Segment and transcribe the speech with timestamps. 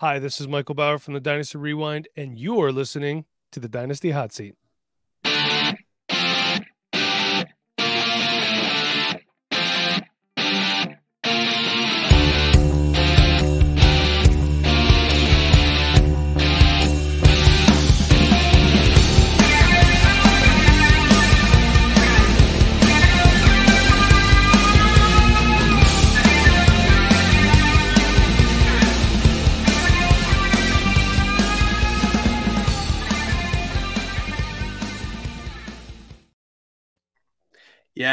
[0.00, 4.12] Hi, this is Michael Bower from the Dynasty Rewind, and you're listening to the Dynasty
[4.12, 4.54] Hot Seat.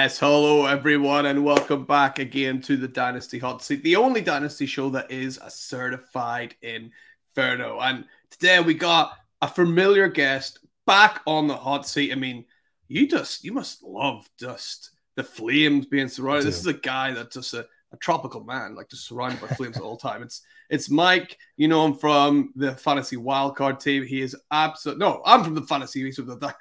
[0.05, 4.67] Yes, hello everyone, and welcome back again to the Dynasty Hot Seat, the only Dynasty
[4.67, 7.79] show that is a certified inferno.
[7.79, 12.11] And today we got a familiar guest back on the hot seat.
[12.11, 12.45] I mean,
[12.87, 16.45] you just you must love just the flames being surrounded.
[16.45, 19.79] This is a guy that's just a, a tropical man, like just surrounded by flames
[19.79, 20.21] all the time.
[20.21, 21.35] It's it's Mike.
[21.57, 24.05] You know him from the fantasy wildcard team.
[24.05, 24.99] He is absolute.
[24.99, 26.03] No, I'm from the fantasy.
[26.03, 26.55] He's from the.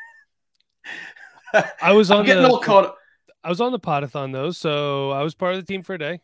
[1.82, 2.96] I was on I'm getting the, all caught.
[3.44, 5.98] I was on the podathon though, so I was part of the team for a
[5.98, 6.20] day.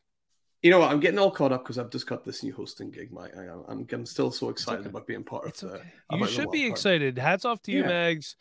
[0.63, 0.91] You know what?
[0.91, 3.33] I'm getting all caught up because I've just got this new hosting gig, Mike.
[3.37, 4.91] I, I'm, I'm still so excited okay.
[4.91, 5.83] about being part It's of it.
[6.13, 6.21] okay.
[6.21, 6.73] You should be card.
[6.73, 7.19] excited.
[7.19, 7.89] Hats off to you, Yeah.
[7.89, 8.37] Mags.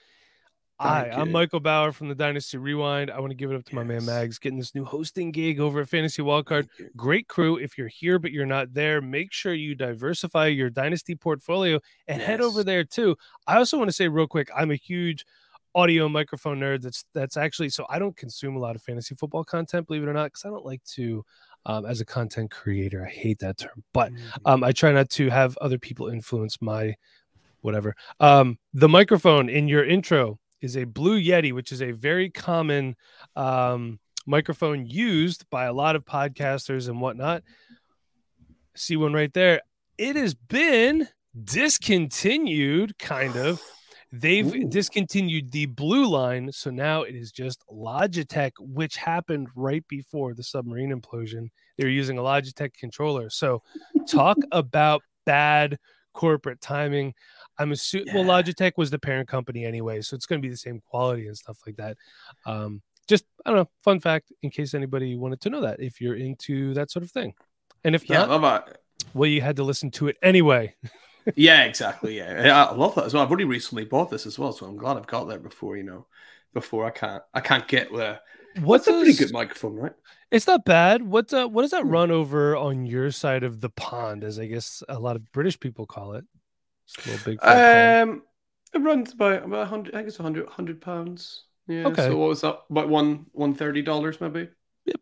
[0.81, 1.29] Hi, I'm.
[1.33, 3.11] Michael Bower from the Dynasty Rewind.
[3.11, 5.59] I want to give it up to my man Mags getting this new hosting gig
[5.59, 6.69] over at Fantasy Wildcard.
[6.95, 7.57] Great crew.
[7.57, 12.21] If you're here but you're not there, make sure you diversify your Dynasty portfolio and
[12.21, 13.17] head over there too.
[13.45, 15.25] I also want to say real quick, I'm a huge
[15.75, 16.81] audio microphone nerd.
[16.81, 20.09] That's that's actually so I don't consume a lot of fantasy football content, believe it
[20.09, 21.23] or not, because I don't like to.
[21.65, 24.13] Um, as a content creator, I hate that term, but
[24.45, 26.95] um, I try not to have other people influence my
[27.61, 27.95] whatever.
[28.21, 32.95] Um, the microphone in your intro is a Blue Yeti, which is a very common
[33.35, 37.43] um, microphone used by a lot of podcasters and whatnot.
[38.75, 39.61] See one right there.
[39.97, 41.09] It has been
[41.43, 43.61] discontinued, kind of.
[44.11, 44.67] They've Ooh.
[44.67, 50.43] discontinued the blue line, so now it is just Logitech, which happened right before the
[50.43, 51.49] submarine implosion.
[51.77, 53.29] They were using a Logitech controller.
[53.29, 53.61] So,
[54.07, 55.77] talk about bad
[56.13, 57.13] corporate timing.
[57.59, 60.57] I'm assuming well, Logitech was the parent company anyway, so it's going to be the
[60.57, 61.97] same quality and stuff like that.
[62.45, 66.01] Um, just I don't know, fun fact in case anybody wanted to know that if
[66.01, 67.33] you're into that sort of thing,
[67.83, 68.43] and if Yeah, not, love
[69.13, 70.75] well, you had to listen to it anyway.
[71.35, 72.17] Yeah, exactly.
[72.17, 73.23] Yeah, I love that as well.
[73.23, 75.83] I've only recently bought this as well, so I'm glad I've got that before you
[75.83, 76.07] know,
[76.53, 78.19] before I can't, I can't get there.
[78.53, 79.95] What's a pretty good microphone, right?
[80.31, 81.01] It's not bad.
[81.03, 81.87] What uh, what does that Hmm.
[81.87, 85.59] run over on your side of the pond, as I guess a lot of British
[85.59, 86.25] people call it?
[86.85, 87.41] It's a little big.
[87.41, 88.23] Um,
[88.73, 89.95] it runs about about hundred.
[89.95, 91.45] I think it's 100, 100 pounds.
[91.67, 91.95] Yeah.
[91.95, 91.95] Okay.
[91.95, 92.59] So what was that?
[92.69, 94.49] About one one thirty dollars maybe.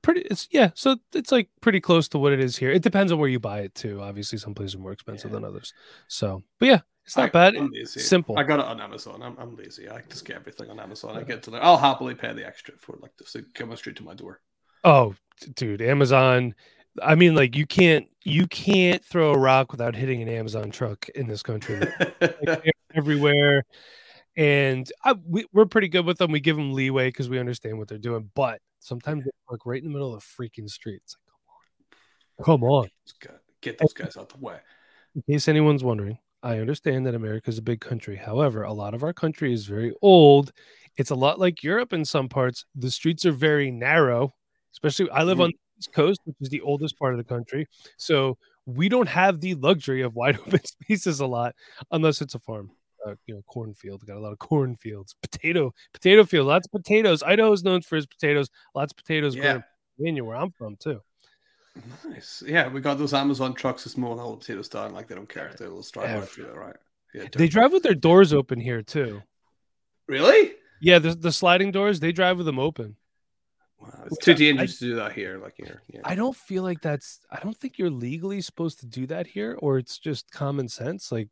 [0.02, 0.22] Pretty.
[0.22, 0.72] It's yeah.
[0.76, 2.72] So it's like pretty close to what it is here.
[2.72, 4.02] It depends on where you buy it too.
[4.02, 5.36] Obviously, some places are more expensive Yeah.
[5.36, 5.74] than others.
[6.08, 7.56] So, but yeah, it's not I- bad.
[7.86, 8.38] Simple.
[8.38, 9.22] I got it on Amazon.
[9.24, 9.90] I'm, I'm lazy.
[9.90, 11.18] I just get everything on Amazon.
[11.18, 11.64] I get to there.
[11.64, 14.42] I'll happily pay the extra for it, like to come straight to my door.
[14.84, 15.16] Oh,
[15.56, 16.56] dude, Amazon.
[17.02, 21.08] I mean, like you can't you can't throw a rock without hitting an Amazon truck
[21.10, 21.80] in this country.
[22.20, 23.64] Like, everywhere,
[24.38, 26.32] and I, we, we're pretty good with them.
[26.32, 29.82] We give them leeway because we understand what they're doing, but sometimes they park right
[29.82, 31.02] in the middle of the freaking street.
[31.04, 31.18] It's
[32.40, 32.90] like, come on,
[33.24, 33.40] come on.
[33.62, 34.60] Get those guys out the way.
[35.16, 38.16] In case anyone's wondering, I understand that America is a big country.
[38.16, 40.52] However, a lot of our country is very old.
[40.96, 42.66] It's a lot like Europe in some parts.
[42.76, 44.36] The streets are very narrow,
[44.74, 45.44] especially I live Mhm.
[45.46, 47.66] on the East Coast, which is the oldest part of the country.
[47.98, 48.38] So
[48.68, 51.56] we don't have the luxury of wide open spaces a lot,
[51.92, 52.72] unless it's a farm.
[53.12, 54.06] Uh, you know, cornfield.
[54.06, 57.24] Got a lot of cornfields, potato, potato field, lots of potatoes.
[57.24, 58.50] Idaho is known for its potatoes.
[58.76, 59.56] Lots of potatoes Yeah.
[59.56, 59.64] in
[59.98, 61.02] Pennsylvania, where I'm from too.
[62.10, 62.44] Nice.
[62.46, 65.30] Yeah, we got those Amazon trucks this mowing all the potatoes down like they don't
[65.30, 65.52] care.
[65.58, 66.76] They'll just drive right through it, right?
[67.14, 69.22] Yeah, They drive with their doors open here too.
[70.08, 70.54] really?
[70.82, 72.96] Yeah, the, the sliding doors, they drive with them open.
[73.80, 75.38] Wow, it's too dangerous to do that here.
[75.38, 76.02] Like here, yeah.
[76.04, 79.56] I don't feel like that's I don't think you're legally supposed to do that here,
[79.60, 81.12] or it's just common sense.
[81.12, 81.30] Like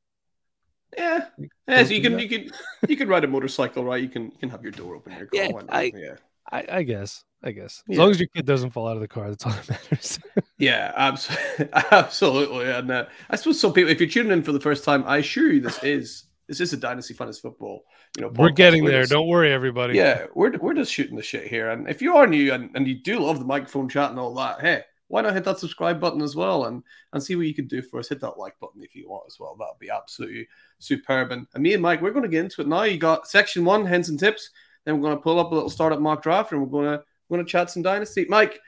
[0.97, 1.25] yeah.
[1.37, 2.21] Like, Yeah, so you can that.
[2.21, 2.51] you can
[2.87, 4.01] you can ride a motorcycle, right?
[4.01, 5.13] You can you can have your door open.
[5.13, 5.51] Your car, Yeah.
[5.69, 6.15] I- yeah.
[6.51, 7.23] I, I guess.
[7.43, 7.83] I guess.
[7.89, 8.01] As Yeah.
[8.01, 10.19] long as your kid doesn't fall out of the car, that's all that matters.
[10.57, 12.65] Yeah, absolutely, absolutely.
[12.71, 15.17] And uh, I suppose some people, if you're tuning in for the first time, I
[15.17, 17.83] assure you this is this is a dynasty fantasy football.
[18.15, 18.55] You know, We're podcast.
[18.55, 19.01] getting there.
[19.01, 19.97] just- Don't worry, everybody.
[19.97, 21.71] Yeah, we're we're just shooting the shit here.
[21.71, 24.33] And if you are new and, and you do love the microphone chat and all
[24.35, 27.53] that, hey, why not hit that subscribe button as well and and see what you
[27.53, 28.09] can do for us.
[28.09, 29.55] Hit that like button if you want as well.
[29.55, 30.47] That'd be absolutely
[30.79, 31.31] superb.
[31.31, 32.83] And, and me and Mike, we're going to get into it now.
[32.83, 34.49] You got section one, hints and tips.
[34.83, 37.03] Then we're going to pull up a little startup mock draft and we're going to
[37.27, 38.25] we're going to chat some dynasty.
[38.29, 38.59] Mike,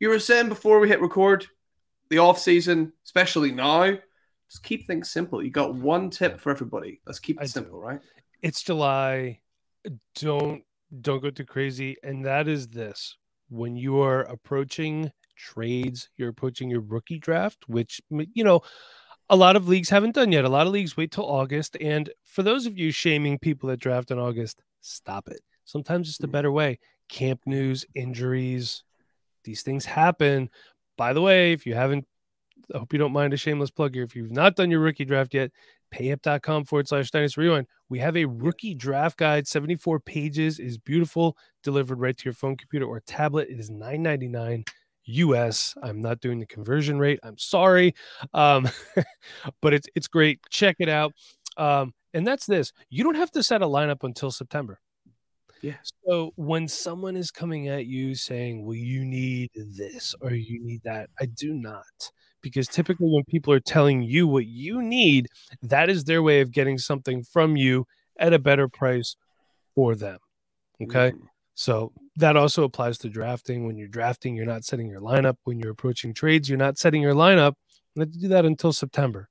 [0.00, 1.46] you were saying before we hit record,
[2.10, 3.96] the off season, especially now,
[4.50, 5.42] Just keep things simple.
[5.42, 7.00] You got one tip for everybody.
[7.06, 7.86] Let's keep it I simple, do.
[7.86, 8.00] right?
[8.42, 9.40] It's July.
[10.16, 10.62] Don't
[11.00, 11.96] don't go too crazy.
[12.02, 13.16] And that is this:
[13.48, 18.60] when you are approaching trades, you're approaching your rookie draft, which you know
[19.30, 20.44] a lot of leagues haven't done yet.
[20.44, 21.76] A lot of leagues wait till August.
[21.80, 25.40] And for those of you shaming people that draft in August, stop it.
[25.64, 26.32] Sometimes it's the Mm.
[26.32, 26.78] better way.
[27.08, 28.84] Camp news, injuries,
[29.44, 30.50] these things happen.
[30.96, 32.06] By the way, if you haven't,
[32.74, 34.04] I hope you don't mind a shameless plug here.
[34.04, 35.50] If you've not done your rookie draft yet,
[35.92, 37.66] payup.com forward slash dynasty rewind.
[37.88, 42.56] We have a rookie draft guide, 74 pages, is beautiful, delivered right to your phone,
[42.56, 43.48] computer, or tablet.
[43.50, 44.64] It is 9.99
[45.04, 45.74] US.
[45.82, 47.20] I'm not doing the conversion rate.
[47.22, 47.94] I'm sorry.
[48.32, 48.68] Um,
[49.60, 50.40] but it's it's great.
[50.50, 51.12] Check it out.
[51.56, 52.72] Um, and that's this.
[52.90, 54.80] You don't have to set a lineup until September.
[55.62, 55.74] Yeah.
[56.06, 60.82] So when someone is coming at you saying, "Well, you need this or you need
[60.84, 62.10] that," I do not,
[62.42, 65.28] because typically when people are telling you what you need,
[65.62, 67.86] that is their way of getting something from you
[68.18, 69.16] at a better price
[69.74, 70.18] for them.
[70.82, 71.12] Okay.
[71.12, 71.28] Mhm.
[71.54, 73.66] So that also applies to drafting.
[73.66, 75.36] When you're drafting, you're not setting your lineup.
[75.44, 77.54] When you're approaching trades, you're not setting your lineup.
[77.94, 79.28] You have to do that until September.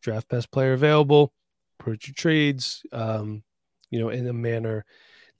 [0.00, 1.32] Draft best player available,
[1.78, 3.42] approach your trades, um,
[3.90, 4.84] you know, in a manner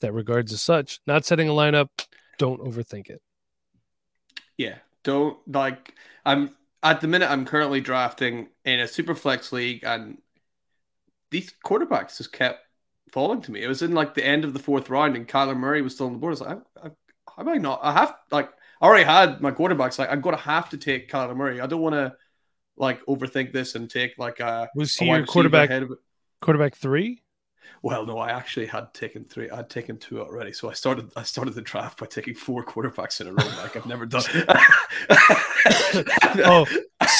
[0.00, 1.00] that regards as such.
[1.06, 1.88] Not setting a lineup,
[2.38, 3.22] don't overthink it.
[4.56, 4.76] Yeah.
[5.04, 5.94] Don't like
[6.26, 6.50] I'm
[6.82, 10.18] at the minute I'm currently drafting in a super flex league and
[11.30, 12.60] these quarterbacks just kept
[13.12, 13.62] falling to me.
[13.62, 16.06] It was in like the end of the fourth round and Kyler Murray was still
[16.06, 16.30] on the board.
[16.30, 16.88] I was like, I,
[17.38, 17.80] I, I not?
[17.82, 18.50] I have like
[18.80, 19.98] I already had my quarterbacks.
[19.98, 21.60] Like I'm gonna have to take Kyler Murray.
[21.60, 22.14] I don't want to
[22.76, 25.98] like overthink this and take like a, Was he wide your quarterback ahead of it.
[26.40, 27.22] quarterback three?
[27.82, 29.48] Well, no, I actually had taken three.
[29.50, 30.52] I'd taken two already.
[30.52, 31.10] So I started.
[31.16, 33.44] I started the draft by taking four quarterbacks in a row.
[33.62, 34.22] Like I've never done.
[36.44, 36.66] Oh,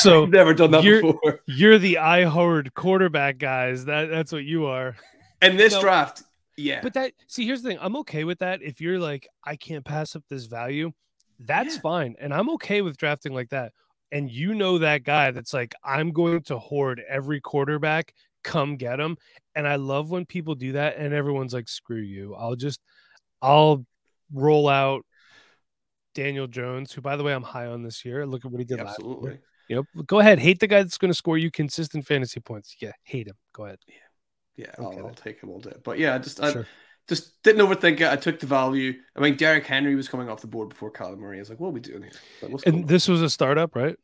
[0.01, 1.41] so I've never done that you're- before.
[1.47, 3.85] You're the I Howard quarterback guys.
[3.87, 4.97] That that's what you are.
[5.43, 5.81] In this No.
[5.81, 6.23] draft,
[6.57, 7.79] yeah, But that see, here's the thing.
[7.81, 8.63] I'm okay with that.
[8.63, 10.93] If you're like, I can't pass up this value,
[11.39, 11.81] that's Yeah.
[11.81, 12.17] fine.
[12.19, 13.73] And I'm okay with drafting like that.
[14.11, 18.99] And you know that guy that's like, I'm going to hoard every quarterback, come get
[18.99, 19.17] him.
[19.55, 22.35] And I love when people do that and everyone's like, screw you.
[22.35, 22.81] I'll just
[23.41, 23.85] I'll
[24.33, 25.05] roll out
[26.15, 28.27] Daniel Jones, who by the way I'm high on this year.
[28.27, 29.09] Look at what he did last year.
[29.11, 29.39] absolutely.
[29.69, 32.75] You know, go ahead, hate the guy that's going to score you consistent fantasy points.
[32.81, 33.37] Yeah, hate him.
[33.53, 33.79] Go ahead.
[33.87, 33.95] Yeah,
[34.59, 35.75] Okay, I'll, I'll take him all day.
[35.85, 36.67] But yeah, I just I Sure.
[37.09, 38.09] just didn't overthink it.
[38.09, 38.95] I took the value.
[39.17, 41.39] I mean, Derrick Henry was coming off the board before Kyler Murray.
[41.39, 42.13] I was like, what are we doing here?
[42.43, 43.97] Like, And this was a startup, right?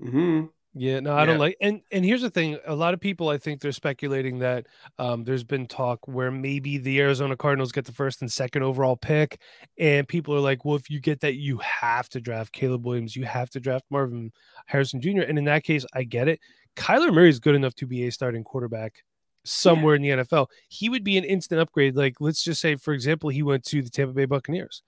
[0.00, 3.30] hmm Yeah, no, I don't like and and here's the thing, a lot of people
[3.30, 4.66] I think they're speculating that
[4.98, 8.96] um there's been talk where maybe the Arizona Cardinals get the first and second overall
[8.96, 9.40] pick
[9.78, 13.16] and people are like, "Well, if you get that, you have to draft Caleb Williams,
[13.16, 14.32] you have to draft Marvin
[14.66, 16.40] Harrison Jr." And in that case, I get it.
[16.76, 19.02] Kyler Murray is good enough to be a starting quarterback
[19.46, 20.48] somewhere in the NFL.
[20.68, 21.96] He would be an instant upgrade.
[21.96, 24.82] Like let's just say for example, he went to the Tampa Bay Buccaneers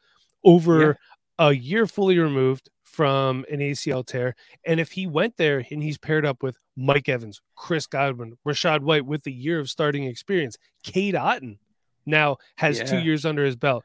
[0.45, 0.99] over
[1.39, 4.35] a year fully removed from an ACL tear.
[4.65, 8.81] And if he went there and he's paired up with Mike Evans, Chris Godwin, Rachaad
[8.81, 11.59] White with a year of starting experience, Cade Otton
[12.07, 13.85] now has two years under his belt.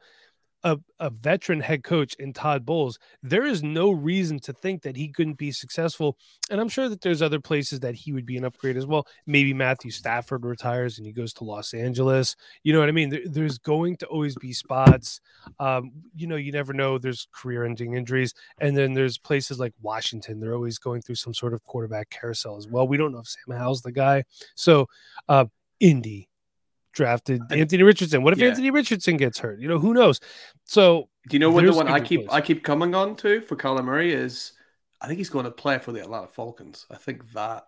[0.64, 4.96] A, a veteran head coach in Todd Bowles, there is no reason to think that
[4.96, 6.16] he couldn't be successful.
[6.50, 9.06] And I'm sure that there's other places that he would be an upgrade as well.
[9.26, 12.34] Maybe Matthew Stafford retires and he goes to Los Angeles.
[12.62, 13.10] You know what I mean?
[13.10, 15.20] There, there's going to always be spots.
[15.60, 16.96] Um, you know, you never know.
[16.96, 18.32] There's career ending injuries.
[18.58, 20.40] And then there's places like Washington.
[20.40, 22.88] They're always going through some sort of quarterback carousel as well.
[22.88, 24.24] We don't know if Sam Howell's the guy.
[24.54, 24.86] So,
[25.28, 25.44] uh,
[25.80, 26.28] Indy
[26.94, 28.22] drafted Anthony Richardson.
[28.22, 28.48] What if yeah.
[28.48, 29.60] Anthony Richardson gets hurt?
[29.60, 30.20] You know, who knows?
[30.64, 32.34] So, Do you know what the one I keep place.
[32.34, 34.52] I keep coming on to for Kyler Murray is
[35.00, 36.86] I think he's going to play for the Atlanta Falcons.
[36.90, 37.64] I think that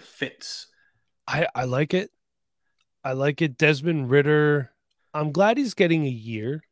[0.00, 0.66] fits.
[1.26, 2.10] I, I like it.
[3.04, 3.56] I like it.
[3.56, 4.70] Desmond Ridder.
[5.14, 6.62] I'm glad he's getting a year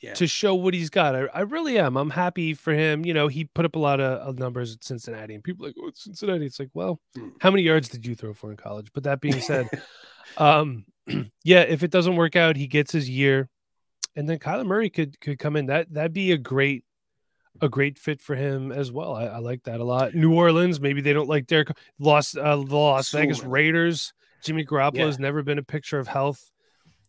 [0.00, 0.14] Yeah.
[0.14, 1.14] to show what he's got.
[1.14, 1.96] I, I really am.
[1.96, 3.04] I'm happy for him.
[3.04, 5.68] You know, he put up a lot of, of numbers at Cincinnati, and people are
[5.70, 6.46] like, oh, it's Cincinnati.
[6.46, 7.28] It's like, well, Hmm.
[7.40, 8.88] how many yards did you throw for in college?
[8.94, 9.68] But that being said,
[10.38, 10.84] um,
[11.44, 13.48] yeah, if it doesn't work out, he gets his year,
[14.14, 15.66] and then Kyler Murray could could come in.
[15.66, 16.84] That that'd be a great
[17.60, 19.14] a great fit for him as well.
[19.14, 20.14] I, I like that a lot.
[20.14, 21.68] New Orleans, maybe they don't like Derek.
[21.98, 23.42] Lost uh, the Las So Vegas.
[23.42, 24.12] Raiders.
[24.42, 26.50] Jimmy Garoppolo has never been a picture of health.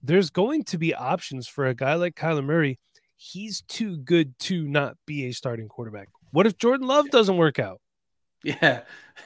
[0.02, 2.80] There's going to be options for a guy like Kyler Murray.
[3.16, 6.08] He's too good to not be a starting quarterback.
[6.32, 7.82] What if Jordan Love doesn't work out?
[8.48, 8.82] Yeah.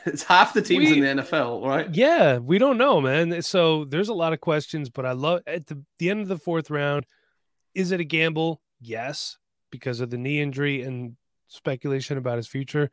[0.06, 1.88] It's half the teams We- in the NFL, right?
[1.94, 3.42] Yeah, we don't know, man.
[3.42, 6.38] So there's a lot of questions, but I love at the, the end of the
[6.38, 7.06] fourth round.
[7.76, 8.62] Is it a gamble?
[8.80, 9.38] Yes,
[9.70, 11.16] because of the knee injury and
[11.48, 12.90] speculation about his future.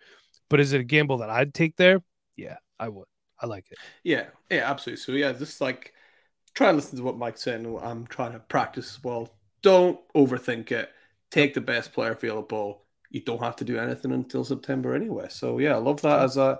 [0.50, 2.02] But is it a gamble that I'd take there?
[2.36, 3.06] Yeah, I would.
[3.40, 3.78] I like it.
[4.02, 5.00] Yeah, yeah, absolutely.
[5.02, 5.92] So yeah, just like
[6.54, 7.78] try and listen to what Mike's saying.
[7.82, 9.30] I'm trying to practice as well.
[9.62, 10.90] Don't overthink it.
[11.30, 12.82] Take the best player available.
[13.10, 15.26] You don't have to do anything until September anyway.
[15.30, 16.58] So yeah, I love that as a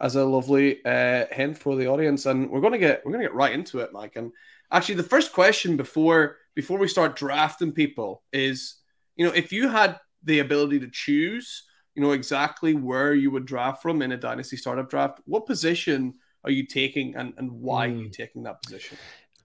[0.00, 2.26] as a lovely uh, hint for the audience.
[2.26, 4.16] And we're gonna get we're gonna get right into it, Mike.
[4.16, 4.32] And
[4.70, 8.76] actually, the first question before before we start drafting people is,
[9.16, 11.64] you know, if you had the ability to choose,
[11.94, 16.14] you know, exactly where you would draft from in a dynasty startup draft, what position
[16.44, 17.92] are you taking and, and why mm.
[17.92, 18.10] are you hmm.
[18.10, 18.96] taking that position?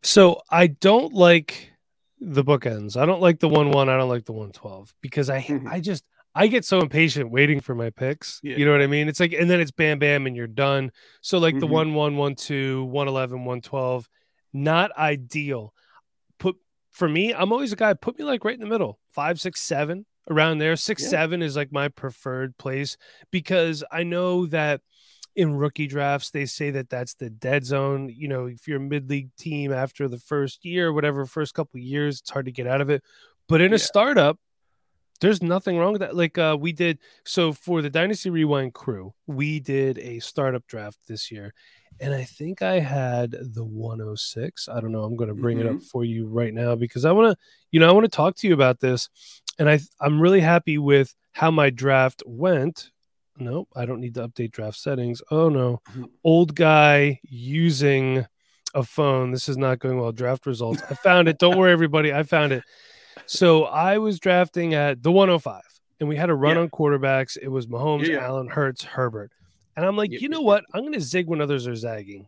[0.04, 1.72] So I don't like
[2.20, 2.96] the bookends.
[2.96, 3.90] I don't like the one one.
[3.90, 5.68] I don't like the one twelve because I mm-hmm.
[5.68, 6.04] I just
[6.36, 8.40] I get so impatient waiting for my picks.
[8.44, 8.58] Yeah.
[8.58, 9.08] You know what I mean?
[9.08, 10.92] It's like, and then it's bam, bam, and you're done.
[11.22, 11.60] So, like mm-hmm.
[11.60, 14.10] the 1 1, 1 2, 111, 112,
[14.52, 15.74] not ideal.
[16.40, 16.56] Put
[16.92, 19.62] for me, I'm always a guy, put me like right in the middle, five, six,
[19.62, 20.76] seven around there.
[20.76, 21.10] Six, yeah.
[21.10, 22.98] seven is like my preferred place
[23.32, 24.82] because I know that
[25.36, 28.10] in rookie drafts, they say that that's the dead zone.
[28.10, 31.80] You know, if you're a mid league team after the first year, whatever, first couple
[31.80, 33.04] years, it's hard to get out of it.
[33.48, 34.40] But in a startup,
[35.24, 36.16] there's nothing wrong with that.
[36.18, 41.00] Like uh, we did so for the Dynasty Rewind crew, we did a startup draft
[41.08, 41.54] this year,
[42.02, 44.68] and I think I had the 106.
[44.68, 45.04] I don't know.
[45.04, 45.68] I'm going to bring mm-hmm.
[45.68, 45.86] it up mm-hmm.
[45.86, 48.48] for you right now because I want to, you know, I want to talk to
[48.48, 49.10] you about this,
[49.58, 52.92] and I I'm really happy with how my draft went.
[53.38, 55.22] Nope, I don't need to update draft settings.
[55.32, 56.04] Oh no, mm-hmm.
[56.26, 58.26] old guy using
[58.76, 59.32] a phone.
[59.32, 60.12] This is not going well.
[60.12, 60.84] Draft results.
[60.90, 61.40] I found it.
[61.40, 62.14] Don't worry, everybody.
[62.14, 62.64] I found it
[63.26, 65.62] so I was drafting at the 105,
[66.00, 66.64] and we had a run yeah.
[66.64, 67.38] on quarterbacks.
[67.42, 68.26] It was Mahomes, yeah, yeah.
[68.26, 69.32] Allen, Hurts, Herbert.
[69.76, 70.64] And I'm like, you know what?
[70.74, 72.28] I'm going to zig when others are zagging.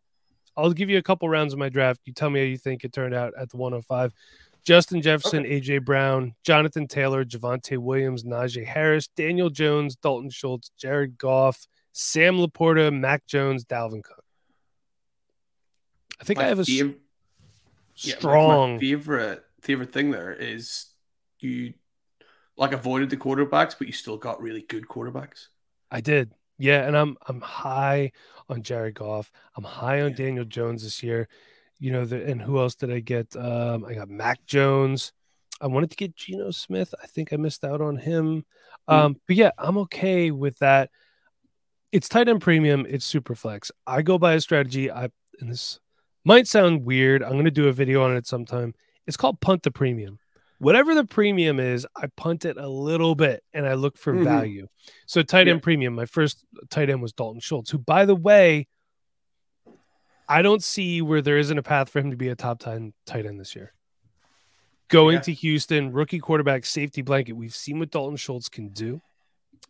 [0.58, 2.02] I'll give you a couple rounds of my draft.
[2.06, 4.14] You tell me how you think it turned out at the 105.
[4.64, 5.62] Justin Jefferson, okay.
[5.62, 12.38] AJ Brown, Jonathan Taylor, Javonte Williams, Najee Harris, Daniel Jones, Dalton Schultz, Jared Goff, Sam
[12.38, 14.24] LaPorta, Mac Jones, Dalvin Cook.
[16.20, 16.96] I think my I have a fav-
[17.94, 20.86] strong yeah, favorite favorite thing there is
[21.40, 21.74] you
[22.58, 25.48] like avoided the quarterbacks, but you still got really good quarterbacks.
[25.92, 26.32] I did.
[26.58, 28.12] Yeah, and I'm I'm high
[28.48, 29.32] on Jared Goff.
[29.58, 30.18] I'm high on yeah.
[30.18, 31.28] Daniel Jones this year.
[31.80, 33.36] You know, the, and who else did I get?
[33.36, 35.12] Um, I got Mac Jones.
[35.60, 36.94] I wanted to get Geno Smith.
[37.02, 38.46] I think I missed out on him.
[38.90, 38.94] Mm.
[38.94, 40.90] Um, but yeah, I'm okay with that.
[41.92, 42.86] It's tight end premium.
[42.88, 43.72] It's super flex.
[43.86, 44.90] I go by a strategy.
[44.92, 45.10] I
[45.42, 45.80] and this
[46.24, 47.22] might sound weird.
[47.24, 48.74] I'm going to do a video on it sometime.
[49.08, 50.20] It's called punt the premium.
[50.60, 54.24] Whatever the premium is, I punt it a little bit and I look for mm-hmm.
[54.24, 54.68] value.
[55.06, 55.64] So tight end yeah.
[55.64, 58.68] premium, my first tight end was Dalton Schultz, who by the way,
[60.28, 62.94] I don't see where there isn't a path for him to be a top 10
[63.06, 63.74] tight end this year.
[64.88, 65.22] Going yeah.
[65.22, 67.34] to Houston, rookie quarterback, safety blanket.
[67.34, 69.02] We've seen what Dalton Schultz can do.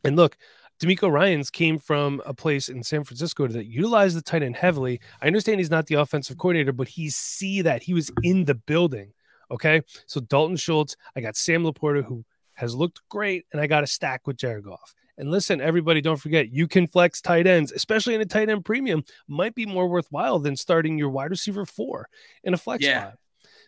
[0.03, 0.37] And look,
[0.81, 4.99] DeMeco Ryans came from a place in San Francisco that utilized the tight end heavily.
[5.21, 8.55] I understand he's not the offensive coordinator, but he see that he was in the
[8.55, 9.13] building.
[9.51, 9.81] Okay.
[10.05, 13.87] So Dalton Schultz, I got Sam LaPorta, who has looked great, and I got a
[13.87, 14.95] stack with Jared Goff.
[15.17, 18.65] And listen, everybody, don't forget you can flex tight ends, especially in a tight end
[18.65, 22.09] premium, might be more worthwhile than starting your wide receiver four
[22.43, 23.01] in a flex yeah.
[23.01, 23.17] spot.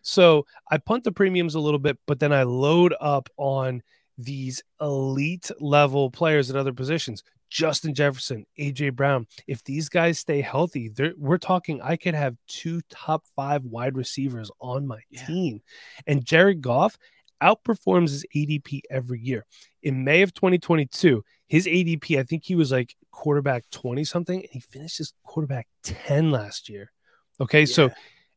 [0.02, 3.82] So I punt the premiums a little bit, but then I load up on
[4.18, 7.24] these elite level players at other positions.
[7.50, 9.28] Justin Jefferson, AJ Brown.
[9.48, 14.52] If these guys stay healthy, we're talking I could have two top five wide receivers
[14.60, 15.26] on my yeah.
[15.26, 15.62] team.
[16.06, 16.98] And Jared Goff
[17.42, 19.46] outperforms his ADP every year.
[19.84, 24.50] In May of 2022, his ADP, I think he was like quarterback 20 something, and
[24.52, 26.92] he finished his quarterback 10 last year.
[27.40, 27.66] Okay, yeah.
[27.66, 27.90] so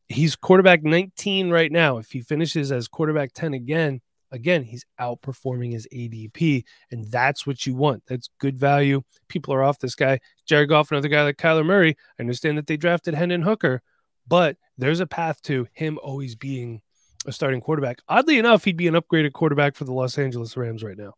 [0.07, 1.97] he's quarterback 19 right now.
[1.97, 4.01] If he finishes as quarterback 10 again,
[4.31, 8.03] again, he's outperforming his ADP, and that's what you want.
[8.07, 9.03] That's good value.
[9.27, 10.19] People are off this guy.
[10.45, 11.95] Jared Goff, another guy like Kyler Murray.
[12.17, 13.81] I understand that they drafted Hendon Hooker,
[14.27, 16.81] but there's a path to him always being
[17.25, 17.99] a starting quarterback.
[18.07, 21.13] Oddly enough, he'd be an upgraded quarterback for the Los Angeles Rams right now.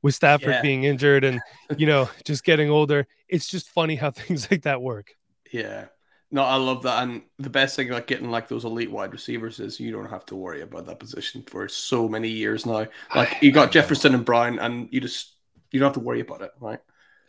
[0.00, 0.62] With Stafford yeah.
[0.62, 1.40] being injured and
[1.76, 5.14] you know just getting older, it's just funny how things like that work.
[5.52, 5.86] Yeah,
[6.30, 7.02] no, I love that.
[7.02, 10.26] And the best thing about getting like those elite wide receivers is you don't have
[10.26, 12.86] to worry about that position for so many years now.
[13.14, 15.34] Like you got Jefferson and Brown, and you just
[15.70, 16.80] you don't have to worry about it, right?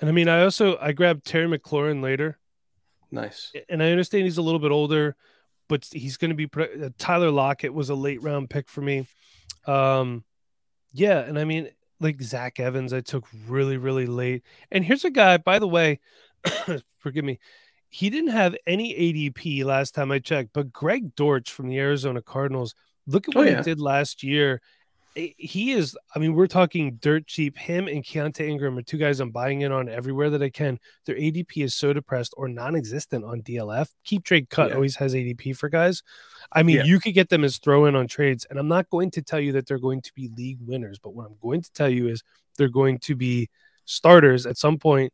[0.02, 2.38] And I mean, I also I grabbed Terry McLaurin later.
[3.12, 3.54] Nice.
[3.70, 5.16] And I understand he's a little bit older,
[5.68, 9.08] but he's going to be uh, Tyler Lockett was a late round pick for me.
[9.66, 10.26] Um,
[10.92, 11.70] yeah, and I mean,
[12.02, 14.44] like Zach Evans, I took really really late.
[14.72, 16.02] And here's a guy, by the way,
[16.98, 17.40] forgive me
[17.90, 22.22] he didn't have any ADP last time I checked, but Greg Dortch from the Arizona
[22.22, 22.76] Cardinals,
[23.08, 23.58] look at oh, what oh, yeah.
[23.58, 24.62] he did last year.
[25.16, 25.98] he is.
[26.16, 27.58] I mean, we're talking dirt cheap.
[27.58, 30.80] Him and Keaontay Ingram are two guys I'm buying in on everywhere that I can.
[31.06, 33.90] Their ADP is so depressed or non-existent on DLF.
[34.04, 34.76] Keep trade cut yeah.
[34.76, 36.04] always has ADP for guys.
[36.52, 36.84] I mean, yeah.
[36.84, 39.40] you could get them as throw in on trades, and I'm not going to tell
[39.40, 42.08] you that they're going to be league winners, but what I'm going to tell you
[42.08, 42.24] is
[42.58, 43.50] they're going to be
[43.86, 45.12] starters at some point.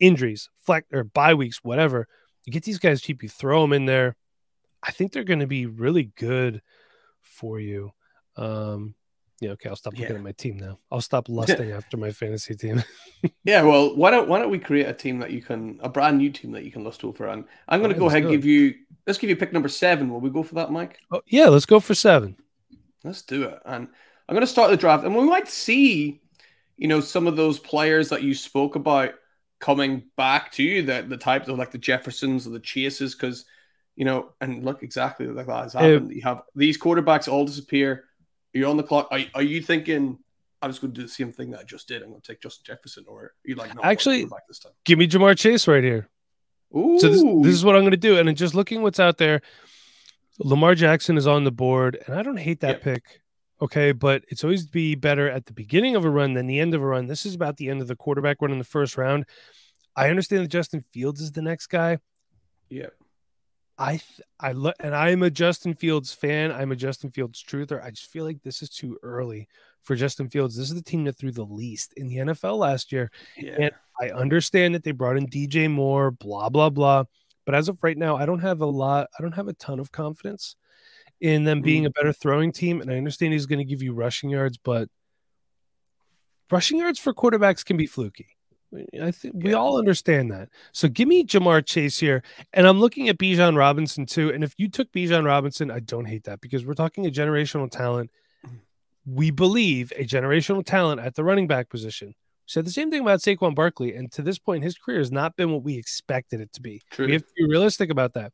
[0.00, 2.08] Injuries, flex or bye weeks, whatever.
[2.44, 3.22] You get these guys cheap.
[3.22, 4.16] You throw them in there.
[4.82, 6.60] I think they're going to be really good
[7.22, 7.92] for you.
[8.36, 8.94] Um,
[9.40, 10.18] yeah, okay, I'll stop looking yeah.
[10.18, 10.78] at my team now.
[10.90, 12.82] I'll stop lusting after my fantasy team.
[13.44, 16.18] yeah, well, why don't why don't we create a team that you can a brand
[16.18, 17.28] new team that you can lust over?
[17.28, 18.74] And I'm going to go ahead and give you
[19.06, 20.08] let's give you pick number seven.
[20.08, 20.98] Will we go for that, Mike?
[21.10, 22.36] Oh, yeah, let's go for seven.
[23.02, 23.60] Let's do it.
[23.66, 23.88] And
[24.28, 26.20] I'm going to start the draft, and we might see,
[26.76, 29.14] you know, some of those players that you spoke about
[29.64, 33.44] coming back to you, the the types of like the Jeffersons or the Chases, because
[33.96, 36.12] you know, and look exactly like that has happened.
[36.12, 38.04] you have these quarterbacks all disappear
[38.54, 39.08] you're on the clock.
[39.10, 40.18] Are, are you thinking
[40.62, 42.02] I'm just going to do the same thing that I just did?
[42.02, 44.72] I'm going to take Justin Jefferson, or you like, actually, this time?
[44.84, 46.08] give me Ja'Marr Chase right here.
[46.74, 46.98] Ooh.
[46.98, 48.16] So this, this is what I'm going to do.
[48.16, 49.42] And just looking what's out there,
[50.38, 52.82] Lamar Jackson is on the board, and I don't hate that yep.
[52.82, 53.20] pick.
[53.62, 56.74] Okay, but it's always be better at the beginning of a run than the end
[56.74, 57.06] of a run.
[57.06, 59.26] This is about the end of the quarterback run in the first round.
[59.96, 61.98] I understand that Justin Fields is the next guy.
[62.68, 62.88] Yeah.
[63.76, 66.52] I th- I look and I'm a Justin Fields fan.
[66.52, 67.82] I'm a Justin Fields truther.
[67.82, 69.48] I just feel like this is too early
[69.82, 70.56] for Justin Fields.
[70.56, 73.10] This is the team that threw the least in the NFL last year.
[73.36, 73.56] Yeah.
[73.58, 73.70] And
[74.00, 77.04] I understand that they brought in DJ Moore, blah blah blah.
[77.46, 79.08] But as of right now, I don't have a lot.
[79.18, 80.56] I don't have a ton of confidence
[81.24, 81.86] in them being mm.
[81.86, 82.82] a better throwing team.
[82.82, 84.90] And I understand he's going to give you rushing yards, but
[86.50, 88.36] rushing yards for quarterbacks can be fluky.
[89.00, 90.50] I think we all understand that.
[90.72, 92.22] So give me Ja'Marr Chase here.
[92.52, 94.34] And I'm looking at Bijan Robinson too.
[94.34, 97.70] And if you took Bijan Robinson, I don't hate that because we're talking a generational
[97.70, 98.10] talent.
[99.06, 102.08] We believe a generational talent at the running back position.
[102.08, 102.14] We
[102.48, 103.94] said the same thing about Saquon Barkley.
[103.94, 106.82] And to this point, his career has not been what we expected it to be.
[106.90, 107.06] True.
[107.06, 108.32] We have to be realistic about that.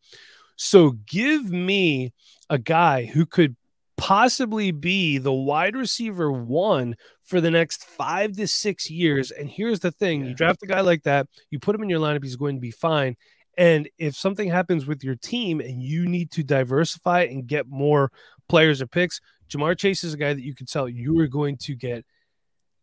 [0.56, 2.12] So give me
[2.50, 3.56] a guy who could
[3.96, 9.30] possibly be the wide receiver one for the next five to six years.
[9.30, 12.00] And here's the thing you draft a guy like that, you put him in your
[12.00, 13.16] lineup, he's going to be fine.
[13.56, 18.10] And if something happens with your team and you need to diversify and get more
[18.48, 20.88] players or picks, Ja'Marr Chase is a guy that you could sell.
[20.88, 22.04] You are going to get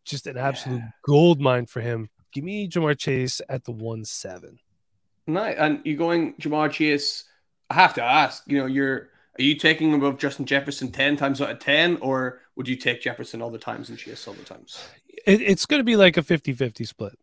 [0.05, 0.89] just an absolute yeah.
[1.03, 2.09] gold mine for him.
[2.31, 4.59] Give me Ja'Marr Chase at the one seven.
[5.25, 5.55] Nice.
[5.57, 7.23] And you're going Ja'Marr Chase.
[7.71, 11.41] I have to ask, you know, you're are you taking above Justin Jefferson 10 times
[11.41, 14.43] out of 10, or would you take Jefferson all the times and Chase all the
[14.43, 14.87] times?
[15.25, 17.17] It, it's going to be like a 50 50 split.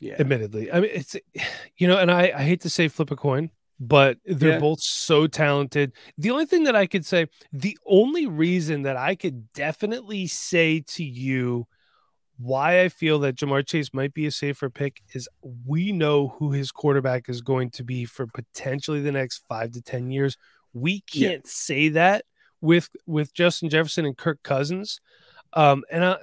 [0.00, 0.14] Yeah.
[0.18, 0.70] Admittedly.
[0.70, 1.16] I mean, it's,
[1.76, 4.58] you know, and I, I hate to say flip a coin, but they're yeah.
[4.58, 5.92] both so talented.
[6.16, 10.80] The only thing that I could say, the only reason that I could definitely say
[10.88, 11.66] to you
[12.38, 15.28] why I feel that Ja'Marr Chase might be a safer pick is
[15.66, 19.82] we know who his quarterback is going to be for potentially the next five to
[19.82, 20.36] 10 years.
[20.72, 21.50] We can't yeah.
[21.50, 22.24] say that
[22.60, 25.00] with with Justin Jefferson and Kirk Cousins.
[25.52, 26.16] Um, and I,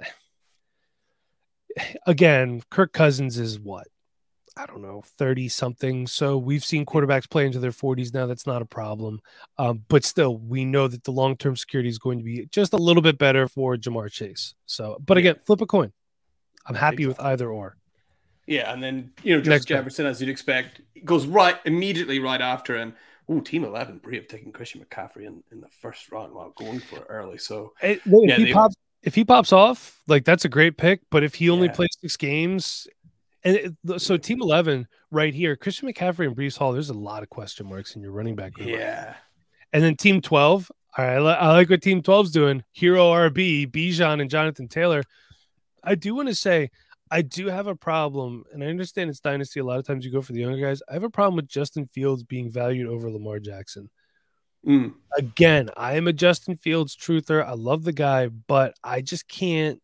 [2.06, 3.88] again, Kirk Cousins is what
[4.58, 6.06] I don't know, 30 something.
[6.06, 8.24] So we've seen quarterbacks play into their 40s now.
[8.24, 9.20] That's not a problem.
[9.58, 12.72] Um, but still, we know that the long term security is going to be just
[12.72, 14.54] a little bit better for Ja'Marr Chase.
[14.64, 15.92] So, but again, flip a coin.
[16.64, 17.06] I'm happy exactly.
[17.06, 17.76] with either or.
[18.46, 18.72] Yeah.
[18.72, 22.76] And then, you know, Justin Jefferson, as you'd expect, goes right immediately right after.
[22.76, 22.94] And
[23.28, 26.96] Oh, Team Eleven brave taking Christian McCaffrey in, in the first round while going for
[26.96, 27.38] it early.
[27.38, 30.76] So it, if yeah, he they, pops, if he pops off, like that's a great
[30.76, 31.00] pick.
[31.10, 31.74] But if he only yeah.
[31.74, 32.86] plays six games,
[33.42, 34.20] and it, so mm-hmm.
[34.20, 37.96] Team Eleven right here, Christian McCaffrey and Breece Hall, there's a lot of question marks
[37.96, 38.52] in your running back.
[38.52, 38.68] Group.
[38.68, 39.14] Yeah,
[39.72, 40.70] and then Team Twelve.
[40.98, 42.64] All right, I like what Team 12's doing.
[42.72, 45.02] Hero RB, Bijan, and Jonathan Taylor.
[45.84, 46.70] I do want to say
[47.10, 49.60] I do have a problem, and I understand it's dynasty.
[49.60, 50.82] A lot of times you go for the younger guys.
[50.88, 53.90] I have a problem with Justin Fields being valued over Lamar Jackson.
[54.66, 54.94] Mm.
[55.16, 57.46] Again, I am a Justin Fields truther.
[57.46, 59.80] I love the guy, but I just can't.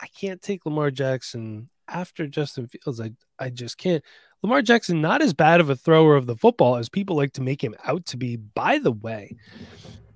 [0.00, 3.00] I can't take Lamar Jackson after Justin Fields.
[3.00, 4.02] I I just can't.
[4.42, 7.42] Lamar Jackson not as bad of a thrower of the football as people like to
[7.42, 8.36] make him out to be.
[8.36, 9.36] By the way,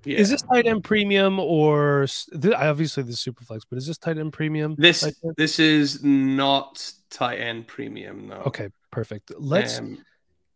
[0.04, 0.18] yeah.
[0.18, 2.06] Is this tight end premium or
[2.56, 4.74] obviously the super flex, but is this tight end premium?
[4.78, 5.04] This
[5.36, 8.36] this is not tight end premium, no.
[8.46, 9.32] Okay, perfect.
[9.36, 10.04] Let's um,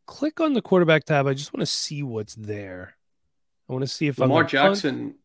[0.06, 1.26] click on the quarterback tab.
[1.26, 2.94] I just want to see what's there.
[3.68, 5.16] I want to see if Lamar Jackson.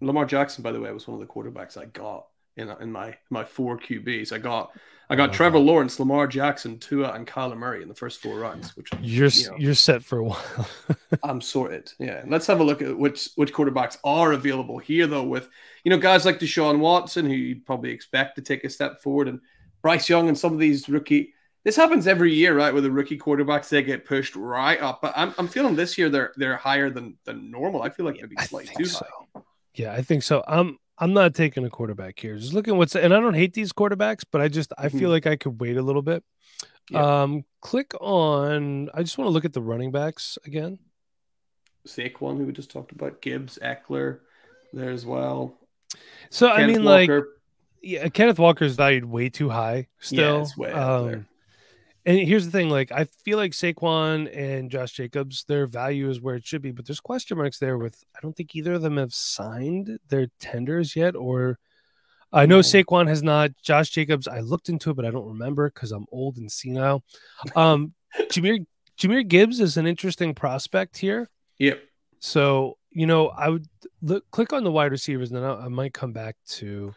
[0.00, 3.16] Lamar Jackson, by the way, was one of the quarterbacks I got in in my
[3.30, 4.32] my four QBs.
[4.32, 4.72] I got
[5.10, 8.38] I got oh, Trevor Lawrence, Lamar Jackson, Tua, and Kyler Murray in the first four
[8.38, 8.74] rounds.
[8.76, 10.68] Which you're you know, you're set for a while.
[11.22, 11.92] I'm sorted.
[11.98, 15.22] Yeah, let's have a look at which which quarterbacks are available here, though.
[15.22, 15.48] With
[15.84, 19.28] you know guys like Deshaun Watson, who you'd probably expect to take a step forward,
[19.28, 19.40] and
[19.82, 21.34] Bryce Young, and some of these rookie.
[21.64, 22.74] This happens every year, right?
[22.74, 25.00] With the rookie quarterbacks, they get pushed right up.
[25.00, 27.82] But I'm, I'm feeling this year they're they're higher than than normal.
[27.82, 29.04] I feel like maybe slightly too so.
[29.34, 29.40] high.
[29.74, 30.44] Yeah, I think so.
[30.46, 32.36] I'm I'm not taking a quarterback here.
[32.36, 35.10] Just looking what's and I don't hate these quarterbacks, but I just I feel mm-hmm.
[35.10, 36.22] like I could wait a little bit.
[36.90, 37.22] Yeah.
[37.22, 38.90] Um, click on.
[38.94, 40.78] I just want to look at the running backs again.
[41.86, 44.20] Saquon, who we just talked about, Gibbs, Ekeler,
[44.72, 45.58] there as well.
[46.30, 47.18] So Kenneth I mean, Walker.
[47.18, 47.24] like,
[47.82, 50.48] yeah, Kenneth Walker is valued way too high still.
[50.58, 51.26] Yeah, um,
[52.06, 56.20] and here's the thing, like I feel like Saquon and Josh Jacobs, their value is
[56.20, 58.82] where it should be, but there's question marks there with I don't think either of
[58.82, 61.58] them have signed their tenders yet, or
[62.32, 63.52] I know Saquon has not.
[63.62, 67.04] Josh Jacobs, I looked into it, but I don't remember because I'm old and senile.
[67.56, 67.94] Um
[68.30, 68.66] Jameer
[68.98, 71.28] Jahmyr Gibbs is an interesting prospect here.
[71.58, 71.82] Yep.
[72.20, 73.66] So, you know, I would
[74.02, 76.94] look click on the wide receivers, and then I, I might come back to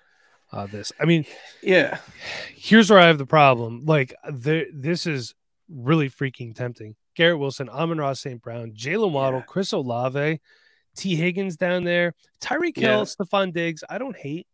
[0.51, 0.91] uh, this.
[0.99, 1.25] I mean,
[1.61, 1.99] yeah.
[2.55, 3.85] Here's where I have the problem.
[3.85, 5.33] Like, there, this is
[5.69, 6.95] really freaking tempting.
[7.15, 8.41] Garrett Wilson, Amon-Ra St.
[8.41, 9.45] Brown, Jaylen Waddle, yeah.
[9.45, 10.39] Chris Olave,
[10.95, 13.03] Tee Higgins down there, Tyreek Hill, yeah.
[13.03, 13.83] Stefon Diggs.
[13.89, 14.47] I don't hate.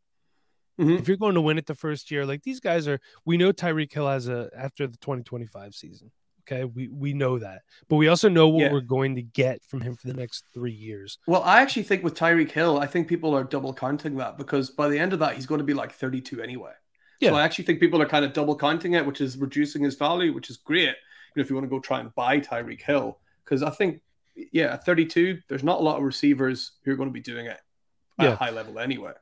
[0.80, 0.98] Mm-hmm.
[0.98, 3.52] If you're going to win it the first year, like these guys are, we know
[3.52, 6.12] Tyreek Hill has a after the 2025 season.
[6.46, 8.72] Okay, we we know that, but we also know what yeah.
[8.72, 11.18] we're going to get from him for the next three years.
[11.26, 14.70] Well, I actually think with Tyreek Hill, I think people are double counting that because
[14.70, 16.74] by the end of that, he's going to be like 32 anyway.
[17.22, 17.30] Yeah.
[17.30, 19.96] So I actually think people are kind of double counting it, which is reducing his
[19.96, 20.88] value, which is great.
[20.90, 20.94] You
[21.38, 24.02] know, if you want to go try and buy Tyreek Hill, because I think,
[24.36, 27.46] yeah, at 32, there's not a lot of receivers who are going to be doing
[27.46, 27.60] it
[28.20, 28.34] at yeah.
[28.34, 29.14] a high level anyway.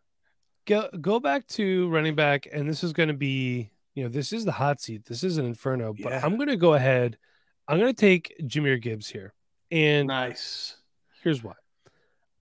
[0.66, 4.32] Go go back to running back, and this is going to be you know, this
[4.32, 5.06] is the hot seat.
[5.06, 6.22] This is an inferno, but yeah.
[6.24, 7.18] I'm going to go ahead.
[7.68, 9.34] I'm going to take Jahmyr Gibbs here.
[9.70, 10.76] And nice.
[11.24, 11.54] Here's why.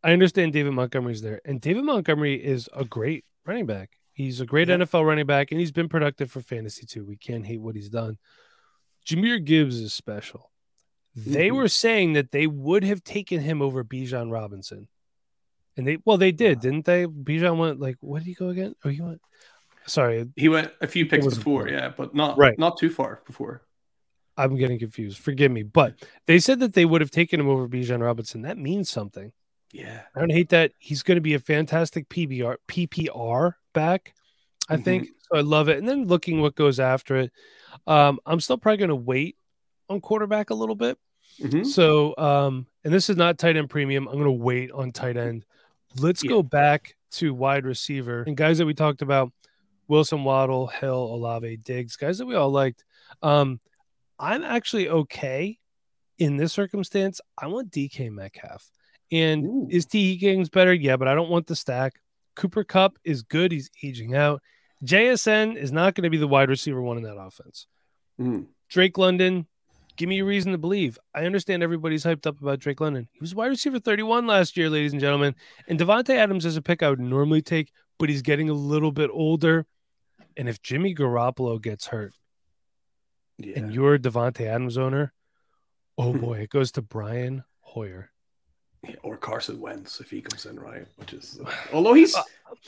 [0.02, 3.90] I understand David Montgomery's there, and David Montgomery is a great running back.
[4.12, 4.68] He's a great.
[4.68, 7.04] NFL running back, and he's been productive for fantasy too.
[7.04, 8.18] We can't hate what he's done.
[9.06, 10.50] Jahmyr Gibbs is special.
[11.14, 11.56] They mm-hmm.
[11.56, 14.88] were saying that they would have taken him over Bijan Robinson.
[15.76, 17.06] And they well, they did, didn't they?
[17.06, 18.74] Bijan went like, what did he go again?
[18.84, 19.20] Oh, he went
[19.86, 22.58] Sorry, he went a few picks before, yeah, but not right.
[22.58, 23.62] not too far before.
[24.36, 25.18] I'm getting confused.
[25.18, 25.94] Forgive me, but
[26.26, 28.42] they said that they would have taken him over Bijan Robinson.
[28.42, 29.32] That means something.
[29.72, 30.72] Yeah, I don't hate that.
[30.78, 34.14] He's going to be a fantastic PBR PPR back.
[34.68, 34.82] I mm-hmm.
[34.82, 35.38] think so.
[35.38, 35.78] I love it.
[35.78, 37.32] And then looking what goes after it,
[37.86, 39.36] um, I'm still probably going to wait
[39.88, 40.98] on quarterback a little bit.
[41.40, 41.64] Mm-hmm.
[41.64, 44.06] So, um, and this is not tight end premium.
[44.06, 45.44] I'm going to wait on tight end.
[45.98, 46.30] Let's yeah.
[46.30, 49.32] go back to wide receiver and guys that we talked about.
[49.90, 52.84] Wilson, Waddle, Hill, Olave, Diggs, guys that we all liked.
[53.22, 53.60] Um,
[54.18, 55.58] I'm actually okay
[56.16, 57.20] in this circumstance.
[57.36, 58.70] I want DK Metcalf.
[59.10, 59.68] And Ooh.
[59.68, 60.72] is Tee Higgins better?
[60.72, 61.94] Yeah, but I don't want the stack.
[62.36, 63.50] Cooper Kupp is good.
[63.50, 64.40] He's aging out.
[64.84, 67.66] JSN is not going to be the wide receiver one in that offense.
[68.20, 68.46] Mm.
[68.68, 69.48] Drake London,
[69.96, 70.98] give me a reason to believe.
[71.12, 73.08] I understand everybody's hyped up about Drake London.
[73.12, 75.34] He was wide receiver 31 last year, ladies and gentlemen.
[75.66, 78.92] And Davante Adams is a pick I would normally take, but he's getting a little
[78.92, 79.66] bit older.
[80.36, 82.12] And if Jimmy Garoppolo gets hurt,
[83.38, 83.54] yeah.
[83.56, 85.12] and you're a Davante Adams owner,
[85.98, 88.10] oh boy, it goes to Brian Hoyer.
[88.86, 92.22] Yeah, or Carson Wentz if he comes in right, which is uh, although he's uh,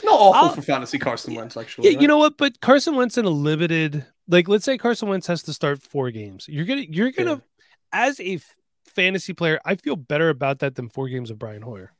[0.04, 1.88] not awful I'll, for fantasy Carson Wentz actually.
[1.88, 2.02] Yeah, right?
[2.02, 2.36] you know what?
[2.36, 6.10] But Carson Wentz in a limited like, let's say Carson Wentz has to start four
[6.10, 6.46] games.
[6.48, 7.42] You're gonna you're gonna
[7.94, 8.06] yeah.
[8.06, 8.40] as a
[8.86, 11.92] fantasy player, I feel better about that than four games of Brian Hoyer.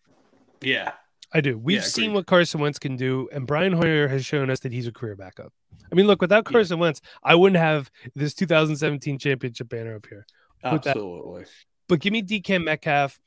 [0.61, 0.93] Yeah,
[1.35, 1.59] I do.
[1.59, 4.73] We've yeah, seen what Carson Wentz can do, and Brian Hoyer has shown us that
[4.73, 5.53] he's a career backup.
[5.91, 6.83] I mean, look, without Carson yeah.
[6.83, 10.27] Wentz, I wouldn't have this 2017 championship banner up here.
[10.63, 11.45] Absolutely.
[11.89, 13.19] But give me DK Metcalf.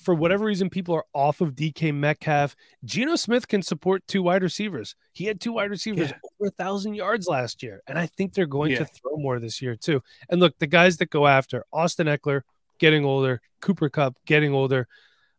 [0.00, 2.54] For whatever reason, people are off of DK Metcalf.
[2.84, 4.94] Geno Smith can support two wide receivers.
[5.12, 6.18] He had two wide receivers yeah.
[6.40, 9.62] over a thousand yards last year, and I think they're going to throw more this
[9.62, 10.02] year too.
[10.28, 12.42] And look, the guys that go after Austin Ekeler,
[12.78, 14.86] getting older, Cooper Kupp getting older.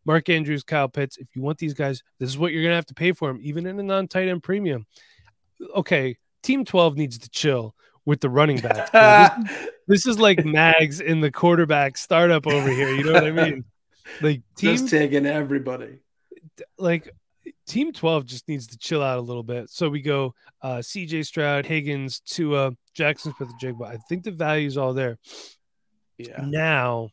[0.04, 1.16] Mark Andrews, Kyle Pitts.
[1.18, 3.28] If you want these guys, this is what you're going to have to pay for
[3.28, 4.86] them, even in a non tight end premium.
[5.74, 7.74] Okay, Team 12 needs to chill
[8.06, 8.90] with the running back.
[8.92, 12.94] this, this, is like Mags in the quarterback startup over here.
[12.94, 13.64] You know what I mean?
[14.20, 15.98] Like, team, just taking everybody.
[16.78, 17.14] Like,
[17.66, 19.70] Team 12 just needs to chill out a little bit.
[19.70, 23.86] So we go uh, CJ Stroud, Higgins, to uh, Jaxon Smith-Njigba.
[23.86, 25.18] I think the value is all there.
[26.18, 26.44] Yeah.
[26.44, 27.10] Now,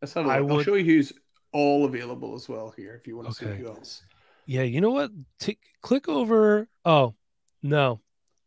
[0.00, 0.26] Let's have.
[0.26, 1.12] I will show you who's
[1.56, 3.56] all available as well here if you want to okay.
[3.56, 4.02] see who else.
[4.44, 5.10] Yeah, you know what?
[5.40, 6.68] T- click over.
[6.84, 7.14] Oh,
[7.62, 8.00] No,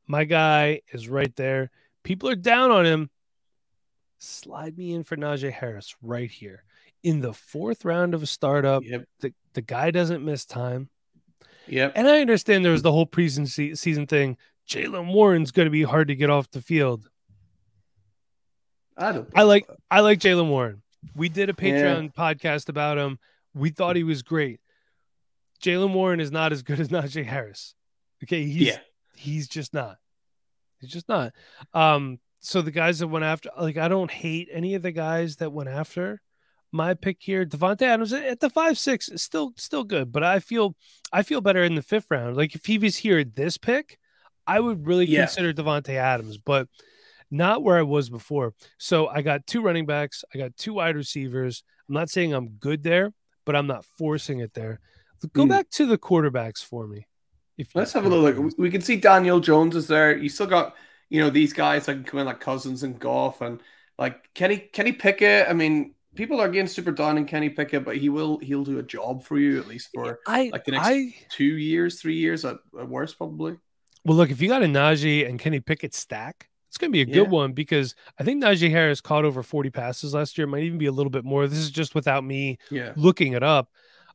[0.07, 1.71] my guy is right there.
[2.03, 3.09] People are down on him.
[4.19, 6.63] Slide me in for Najee Harris right here
[7.03, 8.83] in the fourth round of a startup.
[8.83, 9.05] Yep.
[9.21, 10.89] The, the guy doesn't miss time.
[11.67, 11.93] Yep.
[11.95, 14.37] And I understand there was the whole preseason se- season thing.
[14.67, 17.09] Jaylen Warren's going to be hard to get off the field.
[18.97, 19.29] I don't.
[19.35, 19.77] I like that.
[19.89, 20.81] I like Jaylen Warren.
[21.15, 23.19] We did a Patreon podcast about him.
[23.53, 24.59] We thought he was great.
[25.63, 27.75] Jaylen Warren is not as good as Najee Harris.
[28.23, 28.79] Okay, he's Yeah.
[29.15, 29.97] he's just not.
[30.79, 31.33] He's just not.
[31.73, 35.37] Um, so the guys that went after, like, I don't hate any of the guys
[35.37, 36.21] that went after
[36.71, 37.45] my pick here.
[37.45, 40.75] Davante Adams at the five six is still still good, but I feel
[41.11, 42.37] I feel better in the fifth round.
[42.37, 43.97] Like if he was here at this pick,
[44.47, 45.25] I would really Yeah.
[45.25, 46.67] consider Davante Adams, but
[47.31, 48.53] not where I was before.
[48.77, 51.63] So I got two running backs, I got two wide receivers.
[51.87, 53.13] I'm not saying I'm good there,
[53.45, 54.79] but I'm not forcing it there.
[55.33, 55.49] Go Hmm.
[55.49, 57.07] back to the quarterbacks for me.
[57.57, 58.53] If Let's have a look.
[58.57, 60.15] We can see Daniel Jones is there.
[60.17, 60.75] You still got,
[61.09, 63.59] you know, these guys that can come in like Cousins and Goff and
[63.97, 65.49] like Kenny Kenny Pickett.
[65.49, 68.79] I mean, people are getting super down on Kenny Pickett, but he will he'll do
[68.79, 72.15] a job for you at least for I like the next I two years, three
[72.15, 73.57] years at, at worst, probably.
[74.05, 77.05] well look if you got a Najee and Kenny Pickett stack, it's gonna be a
[77.05, 80.63] good one because I think Najee Harris caught over 40 passes last year, It might
[80.63, 81.47] even be a little bit more.
[81.47, 82.93] This is just without me Yeah.
[82.95, 83.71] looking it up.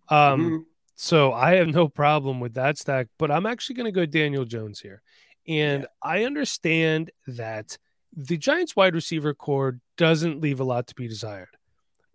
[0.09, 0.65] Um, Mhm.
[0.95, 4.81] so I have no problem with that stack, but I'm actually gonna go Daniel Jones
[4.81, 5.03] here.
[5.49, 5.89] And Yeah.
[6.03, 7.77] I understand that
[8.17, 11.49] the Giants wide receiver core doesn't leave a lot to be desired.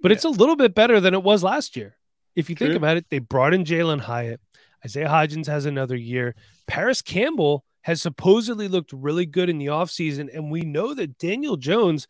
[0.02, 1.98] But it's a little bit better than it was last year.
[2.36, 4.40] If you think about it, they brought in Jalin Hyatt.
[4.86, 6.36] Isaiah Hodgins has another year.
[6.68, 10.30] Parris Campbell has supposedly looked really good in the offseason.
[10.36, 12.08] And we know that Daniel Jones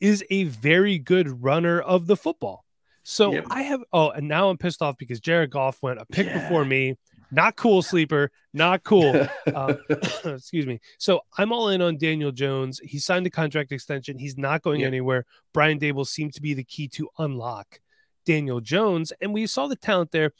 [0.00, 2.64] is a very good runner of the football.
[3.02, 3.40] So.
[3.50, 6.42] I have, oh, and now I'm pissed off because Jared Goff went a pick Yeah.
[6.42, 6.96] before me.
[7.30, 8.30] Not cool, sleeper.
[8.52, 9.26] Not cool.
[9.54, 9.78] Um,
[10.24, 10.80] excuse me.
[10.98, 12.80] So I'm all in on Daniel Jones.
[12.82, 14.18] He signed a contract extension.
[14.18, 14.88] He's not going Yeah.
[14.88, 15.24] anywhere.
[15.52, 17.80] Brian Daboll seemed to be the key to unlock
[18.24, 20.32] Daniel Jones, and we saw the talent there.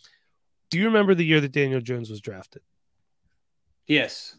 [0.71, 2.62] Do you remember the year that Daniel Jones was drafted?
[3.87, 4.37] yes.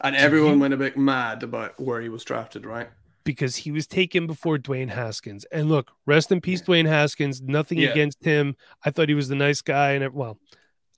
[0.00, 2.88] And everyone went a bit mad about where he was drafted, right?
[3.24, 5.44] Because he was taken before Dwayne Haskins.
[5.46, 7.40] And look, rest in peace, Dwayne Haskins.
[7.40, 7.90] Nothing Yeah.
[7.90, 8.56] against him.
[8.84, 10.38] I thought he was the nice guy, and it, well,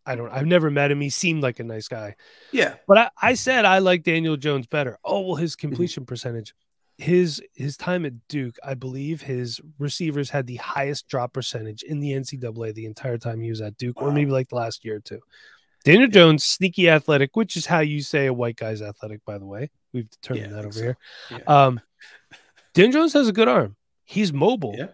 [0.04, 0.30] I don't.
[0.30, 1.00] I've never met him.
[1.00, 2.16] He seemed like a nice guy.
[2.52, 2.74] Yeah.
[2.88, 4.98] But I, I said I like Daniel Jones better.
[5.04, 5.68] Oh well, his Mm-hmm.
[5.68, 6.54] completion percentage,
[6.96, 12.00] his his time at Duke, I believe his receivers had the highest drop percentage in
[12.00, 14.96] the NCAA the entire time he was at Duke, or maybe like the last year
[14.96, 15.20] or two.
[15.86, 19.46] Daniel Jones, sneaky athletic, which is how you say a white guy's athletic, by the
[19.46, 19.70] way.
[19.92, 20.82] We've determined Yeah, that over so.
[20.82, 20.96] here.
[21.30, 21.38] Yeah.
[21.46, 21.80] Um,
[22.74, 23.76] Daniel Jones has a good arm.
[24.04, 24.88] He's mobile, Yeah.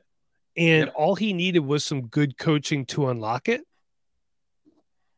[0.54, 3.62] and all he needed was some good coaching to unlock it.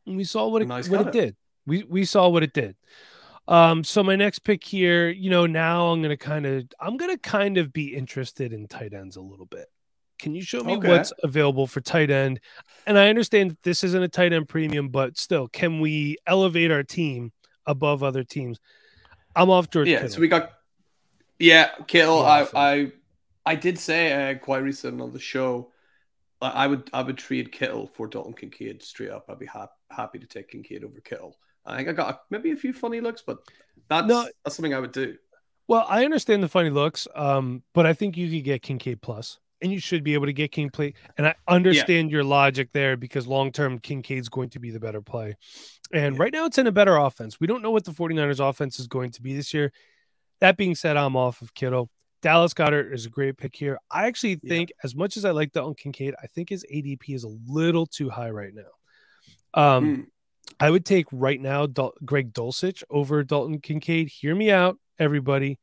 [0.06, 1.12] And we saw what it, he's what it it.
[1.12, 1.36] did.
[1.66, 2.76] We we saw what it did.
[3.48, 7.18] Um, so my next pick here, you know, now I'm gonna kind of I'm gonna
[7.18, 9.66] kind of be interested in tight ends a little bit.
[10.18, 10.88] Can you show me Okay.
[10.88, 12.40] what's available for tight end?
[12.86, 16.70] And I understand that this isn't a tight end premium, but still, can we elevate
[16.70, 17.32] our team
[17.66, 18.58] above other teams?
[19.36, 20.14] I'm off George yeah, Kittle.
[20.14, 20.52] so we got
[21.38, 22.24] yeah, Kittle.
[22.24, 22.46] I.
[22.54, 22.92] I
[23.46, 25.70] I did say uh, quite recently on the show,
[26.40, 29.26] I I would I would trade Kittle for Dalton Kincaid straight up.
[29.28, 31.36] I'd be hap- happy to take Kincaid over Kittle.
[31.66, 33.38] I think I got maybe a few funny looks, but
[33.90, 34.26] that's No.
[34.44, 35.16] that's something I would do.
[35.68, 39.40] Well, I understand the funny looks, um, but I think you could get Kincaid plus,
[39.64, 40.94] and you should be able to get Kincaid.
[41.18, 45.00] And I understand your logic there because long term, Kincaid's going to be the better
[45.00, 45.34] play.
[45.92, 46.22] And Yeah.
[46.22, 47.40] right now, it's in a better offense.
[47.40, 49.72] We don't know what the 49ers offense is going to be this year.
[50.40, 51.90] That being said, I'm off of Kittle.
[52.20, 53.78] Dallas Goedert is a great pick here.
[53.90, 54.48] I actually Yeah.
[54.50, 57.86] think, as much as I like Dalton Kincaid, I think his ADP is a little
[57.86, 58.70] too high right now.
[59.54, 60.02] Um, Hmm.
[60.60, 64.08] I would take right now Dal- Greg Dulcich over Dalton Kincaid.
[64.08, 65.58] Hear me out, everybody.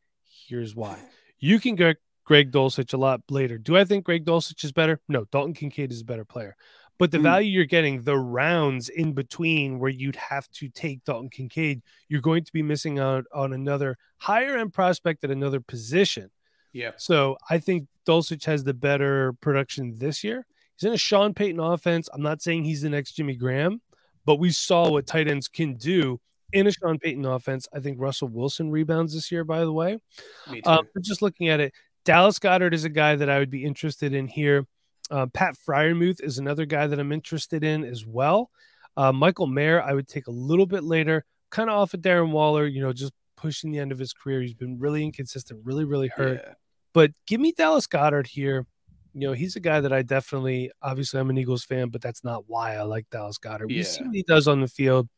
[0.48, 0.98] Here's why.
[1.44, 3.58] You can get Greg Dulcich a lot later.
[3.58, 5.00] Do I think Greg Dulcich is better?
[5.08, 6.56] No, Dalton Kincaid is a better player.
[6.98, 7.24] But the Hmm.
[7.24, 12.22] value you're getting, the rounds in between where you'd have to take Dalton Kincaid, you're
[12.22, 16.30] going to be missing out on another higher end prospect at another position.
[16.74, 16.92] Yeah.
[16.98, 20.46] So I think Dulcich has the better production this year.
[20.78, 22.08] He's in a Sean Payton offense.
[22.14, 23.82] I'm not saying he's the next Jimmy Graham,
[24.26, 26.22] but we saw what tight ends can do
[26.54, 27.68] in a Sean Payton offense.
[27.74, 30.00] I think Russell Wilson rebounds this year, by the way.
[30.52, 30.70] Me too.
[30.70, 31.74] Um, just looking at it,
[32.06, 34.66] Dallas Goedert is a guy that I would be interested in here.
[35.10, 38.50] Uh, Pat Freiermuth is another guy that I'm interested in as well.
[38.98, 42.32] Uh, Michael Mayer, I would take a little bit later, kind of off of Darren
[42.32, 44.42] Waller, you know, just pushing the end of his career.
[44.42, 46.42] He's been really inconsistent, really, really hurt.
[46.46, 46.54] yeah.
[46.94, 48.66] But give me Dallas Goedert here.
[49.14, 52.24] You know, he's a guy that I definitely, obviously, I'm an Eagles fan, but that's
[52.24, 53.68] not why I like Dallas Goedert.
[53.68, 55.10] We see what he does on the field.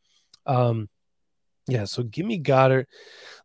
[0.46, 0.90] Um,
[1.68, 2.86] Yeah, so give me Goedert.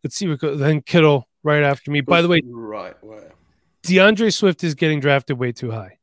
[0.03, 0.59] Let's see what goes.
[0.59, 2.01] Then Kittle right after me.
[2.01, 3.31] By the way, right, right.
[3.83, 5.99] D'Andre Swift is getting drafted way too high.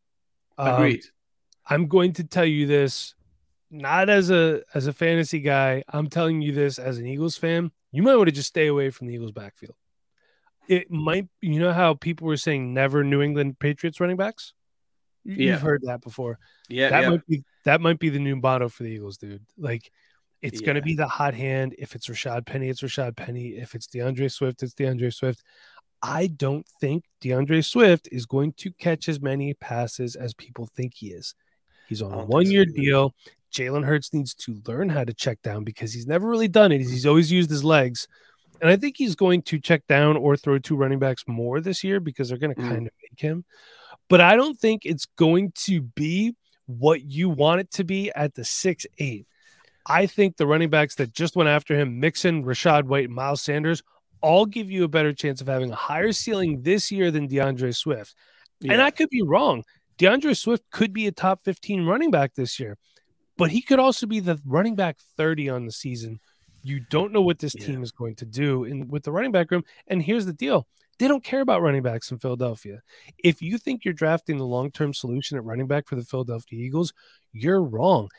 [0.58, 1.04] Um, Agreed.
[1.68, 3.16] I'm going to tell you this,
[3.70, 5.84] not as a as a fantasy guy.
[5.90, 7.72] I'm telling you this as an Eagles fan.
[7.92, 9.76] You might want to just stay away from the Eagles backfield.
[10.68, 14.54] It might, you know, how people were saying never New England Patriots running backs.
[15.24, 16.40] You've heard that before.
[16.70, 17.10] Yeah, that yeah.
[17.10, 19.44] might be that might be the new motto for the Eagles, dude.
[19.58, 19.92] Like
[20.46, 20.66] it's Yeah.
[20.66, 21.76] going to be the hot hand.
[21.78, 23.50] If it's Rashad Penny, it's Rashad Penny.
[23.50, 25.44] If it's D'Andre Swift, it's D'Andre Swift.
[26.02, 30.94] I don't think D'Andre Swift is going to catch as many passes as people think
[30.96, 31.34] he is.
[31.88, 33.14] He's on a one year deal.
[33.52, 36.80] Jalen Hurts needs to learn how to check down because he's never really done it.
[36.82, 38.08] He's always used his legs.
[38.62, 41.84] And I think he's going to check down or throw two running backs more this
[41.84, 42.68] year because they're going to Mm.
[42.70, 43.46] kind of make him.
[44.10, 48.34] But I don't think it's going to be what you want it to be at
[48.36, 49.26] the six eight.
[49.86, 53.42] I think the running backs that just went after him, Mixon, Rachaad White, and Miles
[53.42, 53.84] Sanders,
[54.22, 57.72] all give you a better chance of having a higher ceiling this year than D'Andre
[57.72, 58.16] Swift.
[58.68, 59.64] And I could be wrong.
[59.98, 62.78] D'Andre Swift could be a top 15 running back this year,
[63.38, 66.20] but he could also be the running back 30 on the season.
[66.64, 67.68] You don't know what this Yeah.
[67.68, 69.64] team is going to do in with the running back room.
[69.88, 70.68] And here's the deal.
[70.98, 72.82] They don't care about running backs in Philadelphia.
[73.24, 76.94] If you think you're drafting the long-term solution at running back for the Philadelphia Eagles,
[77.34, 78.10] you're wrong.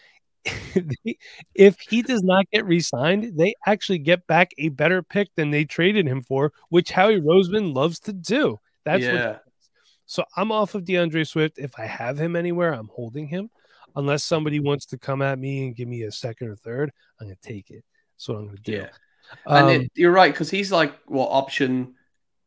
[1.55, 5.65] if he does not get re-signed, they actually get back a better pick than they
[5.65, 8.59] traded him for, which Howie Roseman loves to do.
[8.85, 9.39] That's what yeah.
[10.07, 11.59] so I'm off of D'Andre Swift.
[11.59, 13.51] If I have him anywhere, I'm holding him.
[13.97, 17.27] Unless somebody wants to come at me and give me a second or third, I'm
[17.27, 17.83] gonna take it.
[18.15, 18.73] That's what I'm gonna do.
[18.73, 18.89] Yeah.
[19.47, 21.95] Um, And it, you're right, because he's like, well, option,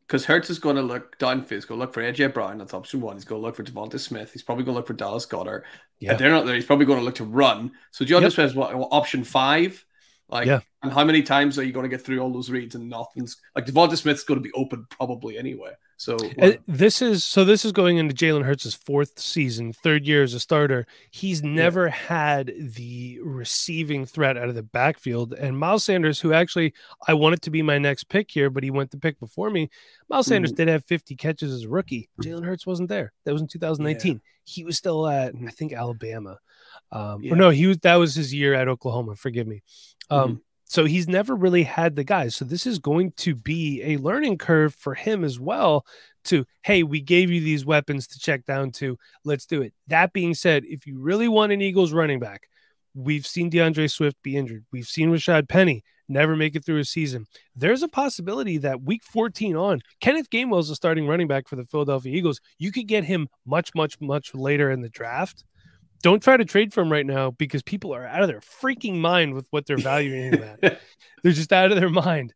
[0.08, 1.50] because Hurts is going to look downfield.
[1.50, 2.58] He's going to look for AJ Brown.
[2.58, 3.16] That's option one.
[3.16, 4.32] He's going to look for DeVonta Smith.
[4.34, 5.64] He's probably going to look for Dallas Goedert.
[6.00, 6.14] Yeah.
[6.16, 7.72] They're not there, he's probably going to look to run.
[7.92, 8.40] So D'Andre Yep.
[8.40, 9.86] Is what, what, option five.
[10.30, 10.60] Like, Yeah.
[10.84, 13.38] and how many times are you going to get through all those reads and nothing's
[13.56, 15.72] like DeVonta Smith's going to be open probably anyway.
[15.98, 20.24] So Uh, this is so this is going into Jalen Hurts' fourth season, third year
[20.24, 20.86] as a starter.
[21.12, 25.34] He's never had the receiving threat out of the backfield.
[25.34, 26.74] And Miles Sanders, who actually
[27.08, 29.70] I wanted to be my next pick here, but he went the pick before me.
[30.10, 30.58] Miles Sanders Mhm.
[30.58, 32.08] did have 50 catches as a rookie.
[32.24, 33.12] Jalen Hurts wasn't there.
[33.26, 34.22] That was in 2019.
[34.46, 36.39] He was still at I think Alabama.
[36.92, 37.34] Um, Yeah.
[37.34, 39.15] or no, he was that was his year at Oklahoma.
[39.15, 39.62] Forgive me.
[40.10, 42.36] Um, so he's never really had the guys.
[42.36, 45.86] So this is going to be a learning curve for him as well.
[46.26, 48.98] To hey, we gave you these weapons to check down to.
[49.24, 49.74] Let's do it.
[49.88, 52.50] That being said, if you really want an Eagles running back,
[52.94, 54.65] we've seen D'Andre Swift be injured.
[54.72, 57.26] We've seen Rashad Penny never make it through a season.
[57.56, 61.56] There's a possibility that week 14 on, Kenneth Gainwell is a starting running back for
[61.56, 62.42] the Philadelphia Eagles.
[62.58, 65.46] You could get him much, much, much later in the draft.
[66.02, 68.98] Don't try to trade for him right now because people are out of their freaking
[69.00, 70.82] mind with what they're valuing him at.
[71.24, 72.34] They're just out of their mind.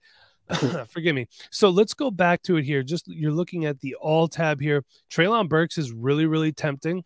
[0.90, 1.28] Forgive me.
[1.52, 2.84] So let's go back to it here.
[2.84, 4.84] Just you're looking at the all tab here.
[5.10, 7.04] Treylon Burks is really, really tempting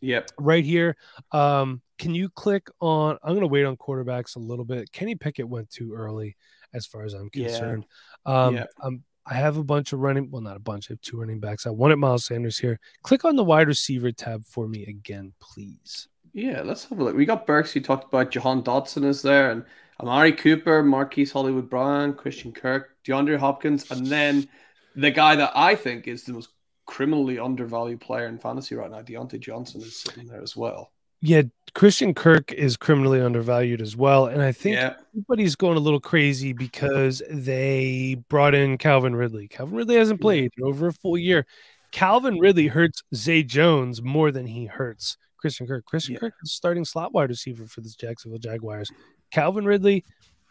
[0.00, 0.30] Yep.
[0.38, 0.96] right here.
[1.32, 3.18] Um, can you click on?
[3.22, 4.90] I'm going to wait on quarterbacks a little bit.
[4.92, 6.36] Kenny Pickett went too early,
[6.72, 7.48] as far as I'm Yeah.
[7.48, 7.84] concerned.
[8.24, 8.64] Um, Yeah.
[8.82, 10.30] um, I have a bunch of running.
[10.30, 10.90] Well, not a bunch.
[10.90, 11.66] I have two running backs.
[11.66, 12.80] I wanted Miles Sanders here.
[13.02, 16.08] Click on the wide receiver tab for me again, please.
[16.32, 17.16] Yeah, let's have a look.
[17.16, 17.74] We got Burks.
[17.74, 19.64] You talked about Jahan Dotson is there, and
[20.00, 24.48] Amari Cooper, Marquise Hollywood Brown, Christian Kirk, DeAndre Hopkins, and then
[24.94, 26.50] the guy that I think is the most
[26.86, 30.92] criminally undervalued player in fantasy right now, Diontae Johnson, is sitting there as well.
[31.20, 31.42] Yeah,
[31.74, 36.00] Christian Kirk is criminally undervalued as well, and I think yeah, everybody's going a little
[36.00, 39.48] crazy because they brought in Calvin Ridley.
[39.48, 41.46] Calvin Ridley hasn't played over a full year.
[41.90, 45.84] Calvin Ridley hurts Zay Jones more than he hurts Christian Kirk.
[45.86, 46.20] Christian Yeah.
[46.20, 48.90] Kirk is starting slot wide receiver for the Jacksonville Jaguars.
[49.30, 50.04] Calvin Ridley,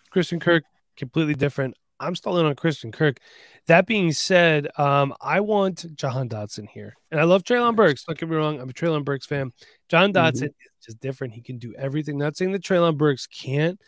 [0.10, 0.64] Christian Kirk,
[0.98, 1.76] completely different.
[2.00, 3.20] I'm still in on Christian Kirk.
[3.68, 6.96] That being said, um, I want Jahan Dotson here.
[7.12, 8.04] And I love Treylon Burks.
[8.06, 8.60] Don't get me wrong.
[8.62, 9.52] I'm a Treylon Burks fan.
[9.90, 10.14] John.
[10.14, 10.54] Dotson is
[10.86, 11.34] just different.
[11.34, 12.18] He can do everything.
[12.18, 13.80] Not saying that Treylon Burks can't,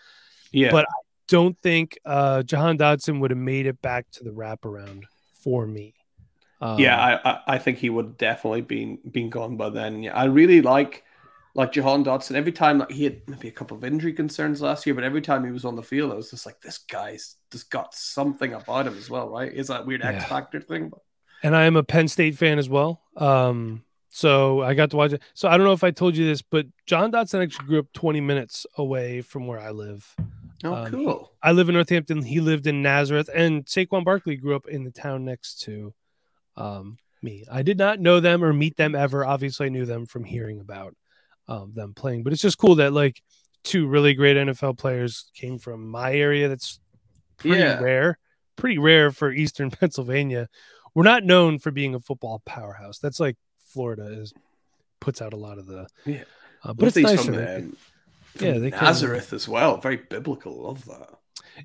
[0.52, 4.32] yeah, But- I don't think uh, Jahan Dotson would have made it back to the
[4.32, 5.04] wraparound
[5.44, 5.94] for me.
[6.60, 7.00] Um, yeah.
[7.00, 10.04] I, I, I think he would definitely been been gone by then.
[10.04, 11.04] Yeah, I really like
[11.60, 12.36] like Jahan Dotson.
[12.36, 15.22] Every time like, he had maybe a couple of injury concerns last year, but every
[15.22, 18.54] time he was on the field, I was just like, this guy's just got something
[18.54, 19.52] about him as well, right?
[19.52, 20.92] Is that weird X factor thing?
[21.44, 23.02] and I am a Penn State fan as well.
[23.16, 25.22] Um, so I got to watch it.
[25.34, 27.94] So I don't know if I told you this, but Jahan Dotson actually grew up
[27.94, 30.16] 20 minutes away from where I live.
[30.64, 31.32] Oh, Um, cool.
[31.44, 32.24] I live in Northampton.
[32.24, 35.94] He lived in Nazareth, and Saquon Barkley grew up in the town next to
[36.58, 37.46] um, me.
[37.52, 39.26] I did not know them or meet them ever.
[39.26, 40.96] Obviously, I knew them from hearing about
[41.50, 42.24] um, them playing.
[42.24, 43.22] But it's just cool that like
[43.66, 46.48] two really great NFL players came from my area.
[46.48, 46.80] That's
[47.38, 47.80] pretty Yeah.
[47.82, 48.18] rare,
[48.56, 50.48] pretty rare for Eastern Pennsylvania.
[50.96, 53.00] We're not known for being a football powerhouse.
[53.00, 53.36] That's like
[53.66, 54.34] Florida is
[55.02, 55.88] puts out a lot of the.
[56.06, 56.24] Yeah.
[56.64, 57.26] Uh, but it's nice.
[57.26, 57.78] from, they- um,
[58.40, 59.78] Yeah, from they can- Nazareth as well.
[59.78, 60.64] Very biblical.
[60.64, 61.10] Love that.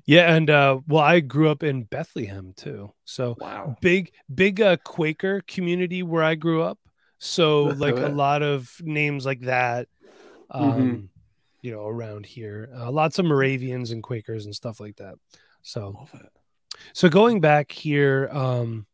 [0.05, 3.75] yeah, and uh, well, I grew up in Bethlehem too, so Wow.
[3.81, 6.79] big big uh, Quaker community where I grew up.
[7.19, 9.87] So like a lot of names like that,
[10.49, 11.09] um, Mhm.
[11.61, 12.69] you know, around here.
[12.75, 15.15] Uh, lots of Moravians and Quakers and stuff like that.
[15.61, 16.07] So
[16.93, 18.85] so going back here, um,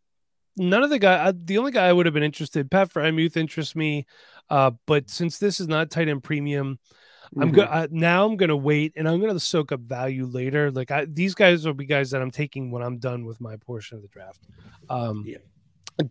[0.55, 3.36] none of the guy, I, the only guy I would have been interested, Pat Freiermuth
[3.38, 4.05] interests me,
[4.49, 6.80] uh, but since this is not tight end premium,
[7.39, 7.53] I'm Mhm.
[7.53, 7.91] good.
[7.91, 10.69] Now I'm gonna wait, and I'm gonna soak up value later.
[10.72, 13.55] Like I, these guys will be guys that I'm taking when I'm done with my
[13.57, 14.45] portion of the draft.
[14.89, 15.38] Um, Yeah.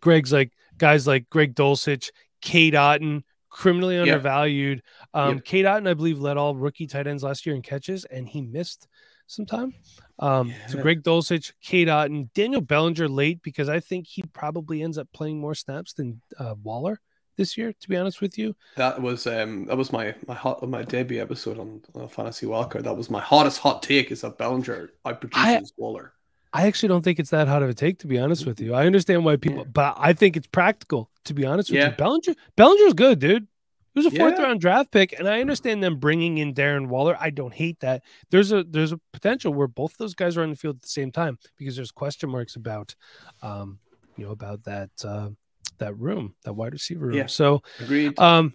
[0.00, 2.10] Greg's like guys like Greg Dulcich,
[2.40, 4.02] Cade Otton, criminally Yeah.
[4.02, 4.82] undervalued.
[5.12, 5.44] Um, Yep.
[5.44, 8.40] Cade Otton, I believe, led all rookie tight ends last year in catches, and he
[8.40, 8.88] missed
[9.26, 9.74] some time.
[10.18, 14.98] Um, so Greg Dulcich, Cade Otton, Daniel Bellinger late because I think he probably ends
[14.98, 17.00] up playing more snaps than uh, Waller
[17.36, 17.72] this year.
[17.72, 21.22] To be honest with you, That was um that was my my hot my debut
[21.22, 22.82] episode on, on Fantasy Wildcard.
[22.84, 26.12] That was my hottest hot take is that Bellinger outproduces Waller.
[26.52, 28.74] I actually don't think it's that hot of a take, to be honest with you.
[28.74, 31.90] I understand why people, but I think it's practical, to be honest with Yeah.
[31.90, 31.96] you.
[31.96, 33.46] Bellinger, Bellinger's good, dude.
[33.94, 34.44] He was a fourth Yeah.
[34.46, 37.16] round draft pick, and I understand them bringing in Darren Waller.
[37.20, 38.02] I don't hate that.
[38.30, 40.88] There's a there's a potential where both those guys are on the field at the
[40.88, 42.94] same time because there's question marks about,
[43.42, 43.78] um,
[44.16, 45.30] you know, about that uh,
[45.78, 47.16] that room, that wide receiver room.
[47.16, 47.26] Yeah.
[47.26, 48.18] So, Agreed.
[48.18, 48.54] um,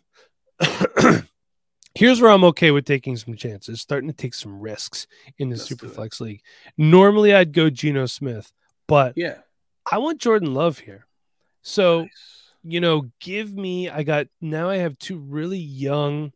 [1.96, 5.56] here's where I'm okay with taking some chances, starting to take some risks in the
[5.56, 5.70] Let's.
[5.70, 6.42] Superflex league.
[6.78, 8.52] Normally, I'd go Geno Smith,
[8.88, 9.38] but yeah.
[9.92, 11.06] I want Jordan Love here.
[11.62, 12.52] So, Nice.
[12.64, 16.32] you know, give me, I got now I have two really young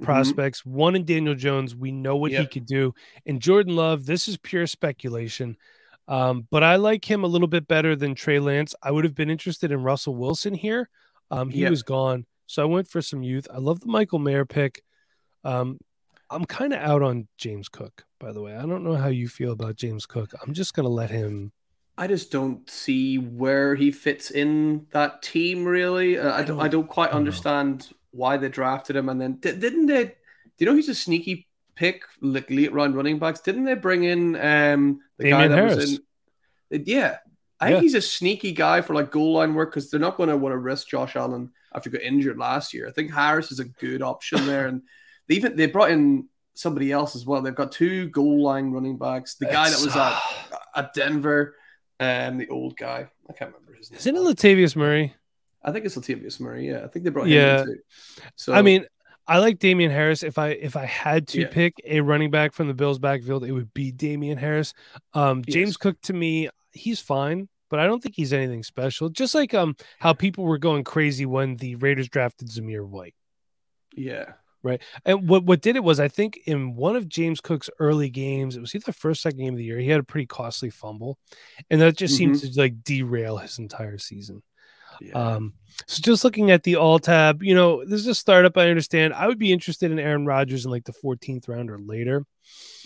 [0.00, 0.04] Mhm.
[0.04, 1.74] prospects, one in Daniel Jones.
[1.74, 2.94] We know what he could do.
[3.26, 5.56] And Jordan Love, this is pure speculation.
[6.06, 8.74] Um, but I like him a little bit better than Trey Lance.
[8.82, 10.88] I would have been interested in Russell Wilson here.
[11.30, 11.70] Um, he Yep.
[11.70, 12.24] was gone.
[12.46, 13.46] So I went for some youth.
[13.52, 14.82] I love the Michael Mayer pick.
[15.44, 15.78] Um,
[16.30, 18.54] I'm kind of out on James Cook, by the way.
[18.56, 20.32] I don't know how you feel about James Cook.
[20.42, 21.52] I'm just gonna let him
[21.96, 26.16] I just don't see where he fits in that team really.
[26.18, 27.28] Uh, I, I don't, don't- I don't quite I don't know.
[27.30, 29.08] understand why they drafted him.
[29.08, 30.04] And then di- didn't they?
[30.04, 30.12] Do
[30.58, 33.40] you know he's a sneaky pick, like late round running backs?
[33.40, 35.76] Didn't they bring in um the guy that Harris.
[35.76, 36.00] was
[36.70, 36.84] in?
[36.86, 37.16] Yeah,
[37.60, 37.74] I Yeah.
[37.76, 40.36] think he's a sneaky guy for like goal line work because they're not going to
[40.36, 42.86] want to risk Josh Allen after he got injured last year.
[42.86, 44.82] I think Harris is a good option there, and
[45.28, 47.40] they even they brought in somebody else as well.
[47.42, 49.34] They've got two goal line running backs.
[49.34, 50.20] The guy that was at
[50.74, 51.54] at Denver,
[52.00, 53.08] and the old guy.
[53.28, 53.98] I can't remember his name.
[53.98, 55.14] Isn't it Latavius Murray?
[55.62, 56.68] I think it's Latavius Murray.
[56.68, 57.62] Yeah, I think they brought Yeah.
[57.62, 57.80] him in too.
[58.36, 58.86] So I mean,
[59.26, 60.22] I like Damien Harris.
[60.22, 61.48] If I if I had to Yeah.
[61.48, 64.72] pick a running back from the Bills backfield, it would be Damien Harris.
[65.14, 69.08] Um, James Cook to me, he's fine, but I don't think he's anything special.
[69.10, 73.14] Just like um how people were going crazy when the Raiders drafted Zamir White.
[73.94, 74.32] yeah,
[75.04, 78.56] And what what did it was I think in one of James Cook's early games,
[78.56, 80.70] it was either the first second game of the year, he had a pretty costly
[80.70, 81.18] fumble,
[81.70, 84.42] and that just seemed to like derail his entire season.
[85.00, 85.12] yeah.
[85.12, 85.54] Um,
[85.86, 88.56] so just looking at the all tab, you know, this is a startup.
[88.56, 89.14] I understand.
[89.14, 92.24] I would be interested in Aaron Rodgers in like the 14th round or later.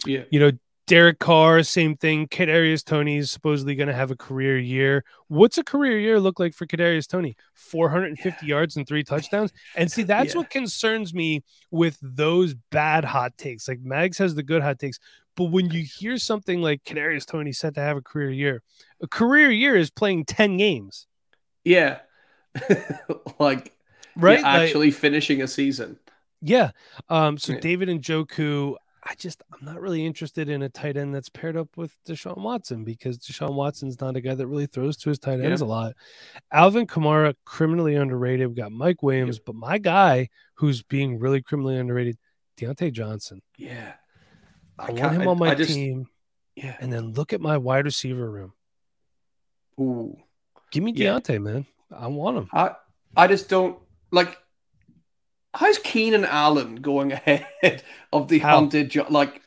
[0.06, 0.50] yeah, You know,
[0.88, 2.26] Derek Carr, same thing.
[2.26, 5.04] Kadarius Toney is supposedly going to have a career year.
[5.28, 7.36] What's a career year look like for Kadarius Toney?
[7.54, 9.52] 450 yards and three touchdowns.
[9.76, 10.38] And see, that's Yeah.
[10.40, 13.68] what concerns me with those bad hot takes.
[13.68, 14.98] Like Mags has the good hot takes,
[15.36, 18.62] but when you hear something like Kadarius Toney set to have a career year,
[19.00, 21.06] a career year is playing 10 games,
[21.64, 22.00] yeah.
[23.38, 23.72] like
[24.16, 24.40] right?
[24.40, 25.98] yeah, Like- actually finishing a season.
[26.44, 26.72] Yeah.
[27.08, 27.60] Um, so Yeah.
[27.60, 28.74] David Njoku,
[29.04, 32.38] I just I'm not really interested in a tight end that's paired up with Deshaun
[32.38, 35.66] Watson because Deshaun Watson's not a guy that really throws to his tight ends a
[35.66, 35.94] lot.
[36.52, 38.46] Alvin Kamara, criminally underrated.
[38.48, 42.16] We got Mike Williams, but my guy who's being really criminally underrated,
[42.56, 43.42] Diontae Johnson.
[43.56, 43.94] Yeah,
[44.78, 46.06] I, can't- want him on my I just- team.
[46.54, 46.76] Yeah.
[46.80, 48.52] And then look at my wide receiver room.
[49.80, 50.16] Ooh.
[50.70, 51.14] Give me Yeah.
[51.18, 51.66] Diontae, man.
[51.90, 52.48] I want him.
[52.52, 52.72] I
[53.16, 53.78] I just don't
[54.10, 54.38] like.
[55.54, 57.82] How's Keenan Allen going ahead
[58.12, 58.60] of the How?
[58.60, 58.90] hunted?
[58.90, 59.42] Jo- like,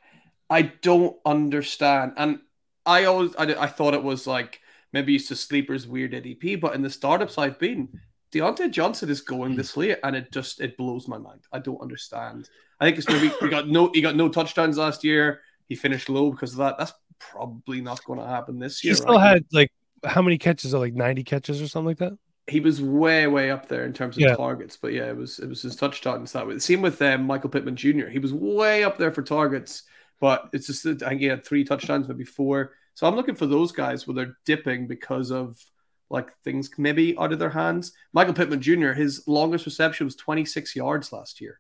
[0.49, 2.13] I don't understand.
[2.17, 2.39] And
[2.85, 4.59] I always I, I thought it was like
[4.93, 7.89] maybe it's just sleepers weird ADP, but in the startups I've been,
[8.31, 9.57] Diontae Johnson is going hmm.
[9.57, 11.41] this late, and it just it blows my mind.
[11.51, 12.49] I don't understand.
[12.79, 15.41] I think it's maybe he got no he got no touchdowns last year.
[15.67, 16.77] He finished low because of that.
[16.77, 18.91] That's probably not going to happen this year.
[18.91, 19.27] He still right?
[19.27, 19.71] had like
[20.03, 20.73] how many catches?
[20.73, 22.17] Are Like 90 catches or something like that?
[22.47, 24.35] He was way way up there in terms of Yeah.
[24.35, 27.49] targets but yeah it was it was his touchdowns that way same with um, michael
[27.49, 29.83] pittman jr he was way up there for targets
[30.21, 32.71] but it's just I think he had three touchdowns, maybe four.
[32.93, 35.61] So I'm looking for those guys where they're dipping because of
[36.09, 37.91] like things maybe out of their hands.
[38.13, 38.93] Michael Pittman Jr.
[38.93, 41.59] His longest reception was 26 yards last year.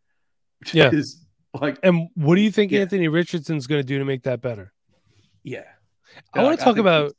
[0.71, 0.89] yeah.
[0.89, 1.21] Is
[1.59, 2.79] like, and what do you think yeah.
[2.79, 4.71] Anthony Richardson's going to do to make that better?
[5.43, 5.65] Yeah,
[6.33, 7.11] I want to talk about.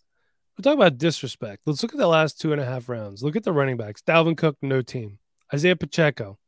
[0.56, 1.62] We'll talk about disrespect.
[1.66, 3.22] Let's look at the last two and a half rounds.
[3.22, 4.00] Look at the running backs.
[4.00, 5.18] Dalvin Cook, no team.
[5.52, 6.38] Isaiah Pacheco,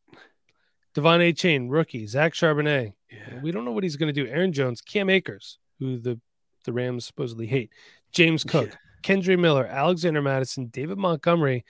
[0.94, 2.06] De'Von Achane, rookie.
[2.06, 2.94] Zach Charbonnet.
[3.10, 3.40] Yeah.
[3.42, 4.28] We don't know what he's going to do.
[4.28, 6.20] Aaron Jones, Cam Akers, who the
[6.64, 7.70] the Rams supposedly hate.
[8.12, 8.76] James Cook, yeah.
[9.02, 11.64] Kendre Miller, Alexander Mattison, David Montgomery,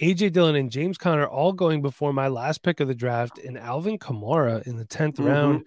[0.00, 3.58] AJ Dillon, and James Conner all going before my last pick of the draft, and
[3.58, 5.24] Alvin Kamara in the 10th mm-hmm.
[5.24, 5.66] round.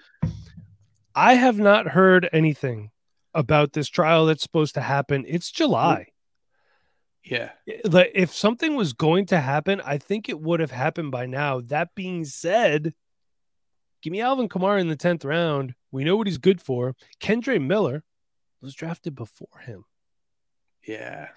[1.13, 2.91] I have not heard anything
[3.36, 5.25] about this trial that's supposed to happen.
[5.27, 6.07] It's July.
[7.23, 7.51] Yeah.
[7.83, 11.59] Like if something was going to happen, I think it would have happened by now.
[11.59, 12.93] That being said,
[14.01, 15.75] give me Alvin Kamara in the 10th round.
[15.91, 16.95] We know what he's good for.
[17.19, 18.03] Kendre Miller
[18.61, 19.86] was drafted before him.
[20.88, 21.29] Yeah.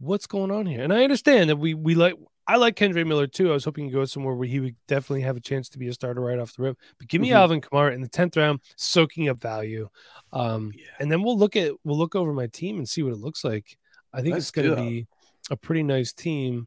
[0.00, 0.82] What's going on here?
[0.82, 2.14] And I understand that we we like
[2.46, 3.50] I like Kendre Miller too.
[3.50, 5.86] I was hoping to go somewhere where he would definitely have a chance to be
[5.86, 6.78] a starter right off the rip.
[6.98, 7.36] But give me mm-hmm.
[7.36, 9.88] Alvin Kamara in the tenth round, soaking up value.
[10.32, 10.84] Um, yeah.
[10.98, 13.44] and then we'll look at we'll look over my team and see what it looks
[13.44, 13.76] like.
[14.12, 15.06] I think Let's it's going to be
[15.50, 16.66] a pretty nice team.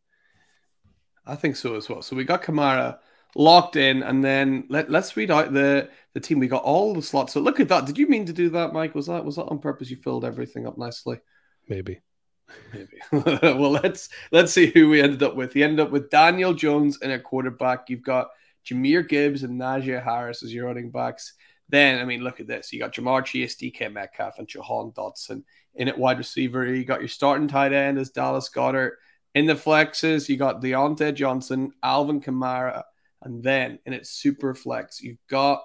[1.26, 2.02] I think so as well.
[2.02, 3.00] So we got Kamara
[3.36, 6.40] locked in, and then let let's read out the the team.
[6.40, 7.34] We got all the slots.
[7.34, 7.86] So look at that.
[7.86, 8.96] Did you mean to do that, Mike?
[8.96, 9.90] Was that was that on purpose?
[9.90, 11.20] You filled everything up nicely.
[11.68, 12.00] Maybe.
[12.74, 12.97] Maybe.
[13.41, 15.56] well, let's let's see who we ended up with.
[15.56, 17.89] You ended up with Daniel Jones in a quarterback.
[17.89, 18.30] You've got
[18.66, 21.34] Jahmyr Gibbs and Najee Harris as your running backs.
[21.70, 22.72] Then, I mean, look at this.
[22.72, 25.43] You got Ja'Marr Chase, DK Metcalf, and Jahan Dotson
[25.76, 26.66] in at wide receiver.
[26.66, 28.93] You got your starting tight end as Dallas Goedert.
[29.34, 32.84] In the flexes, you got Diontae Johnson, Alvin Kamara,
[33.24, 35.64] and then in its super flex, you've got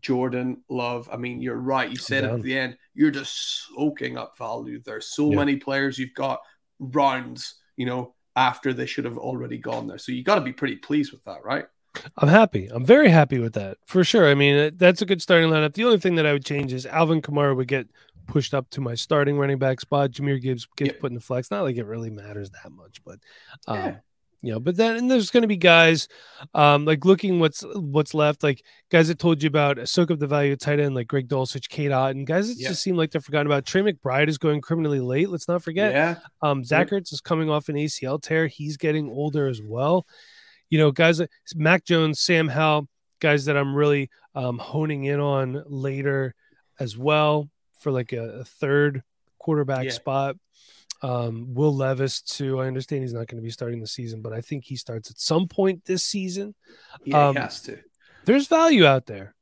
[0.00, 1.08] Jordan Love.
[1.12, 1.90] I mean, you're right.
[1.90, 4.80] You said at the end, you're just soaking up value.
[4.84, 5.36] There's so yeah.
[5.36, 6.40] many players you've got
[6.78, 9.98] rounds, you know, after they should have already gone there.
[9.98, 11.66] So you got to be pretty pleased with that, right?
[12.16, 12.68] I'm happy.
[12.70, 14.28] I'm very happy with that for sure.
[14.28, 15.74] I mean, that's a good starting lineup.
[15.74, 17.88] The only thing that I would change is Alvin Kamara would get
[18.28, 20.12] pushed up to my starting running back spot.
[20.12, 21.00] Jahmyr Gibbs gets yep.
[21.00, 21.50] put in the flex.
[21.50, 23.18] Not like it really matters that much, but
[23.66, 23.96] um, yeah
[24.42, 26.08] you know but then and there's going to be guys
[26.54, 30.18] um like looking what's what's left like guys that told you about uh, soak up
[30.18, 33.10] the value of tight end like greg dulcich kate and guys that just seem like
[33.10, 33.66] they're forgotten about.
[33.66, 35.92] Trey mcbride is going criminally late let's not forget.
[35.92, 36.16] Yeah.
[36.42, 40.06] Um zach ertz is coming off an acl tear he's getting older as well.
[40.70, 42.88] You know guys like mac jones sam howell
[43.20, 46.34] guys that i'm really um honing in on later
[46.78, 49.02] as well for like a, a third
[49.38, 49.90] quarterback yeah.
[49.90, 50.36] spot
[51.02, 52.60] um, Will Levis too.
[52.60, 55.10] I understand he's not going to be starting the season, but I think he starts
[55.10, 56.54] at some point this season.
[57.04, 57.78] Yeah, um, he has to.
[58.24, 59.34] There's value out there,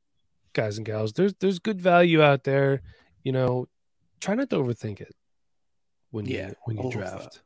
[0.52, 1.12] guys and gals.
[1.12, 2.82] There's there's good value out there.
[3.24, 3.66] You know,
[4.20, 5.14] try not to overthink it
[6.10, 7.42] when you when you draft.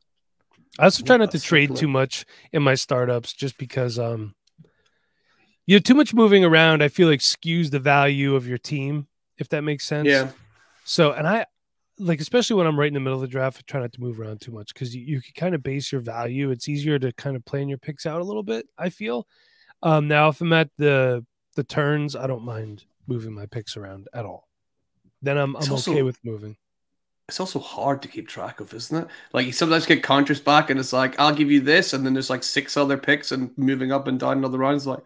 [0.78, 4.34] I also try not to trade too much in my startups, just because um,
[5.66, 6.82] you know, too much moving around.
[6.82, 9.06] I feel like skews the value of your team,
[9.38, 10.08] if that makes sense.
[10.08, 10.30] Yeah.
[10.84, 11.46] So, and I
[12.03, 14.00] like especially when I'm right in the middle of the draft, I try not to
[14.00, 16.50] move around too much because you, you can kind of base your value.
[16.50, 18.66] It's easier to kind of plan your picks out a little bit.
[18.76, 19.26] I feel.
[19.82, 21.24] Um, now, if I'm at the
[21.55, 24.48] the turns, I don't mind moving my picks around at all.
[25.22, 26.57] Then I'm I'm also, okay with moving.
[27.28, 29.09] It's also hard to keep track of, isn't it?
[29.32, 32.12] Like you sometimes get counters back, and it's like I'll give you this, and then
[32.12, 34.86] there's like six other picks, and moving up and down another rounds.
[34.86, 35.00] Like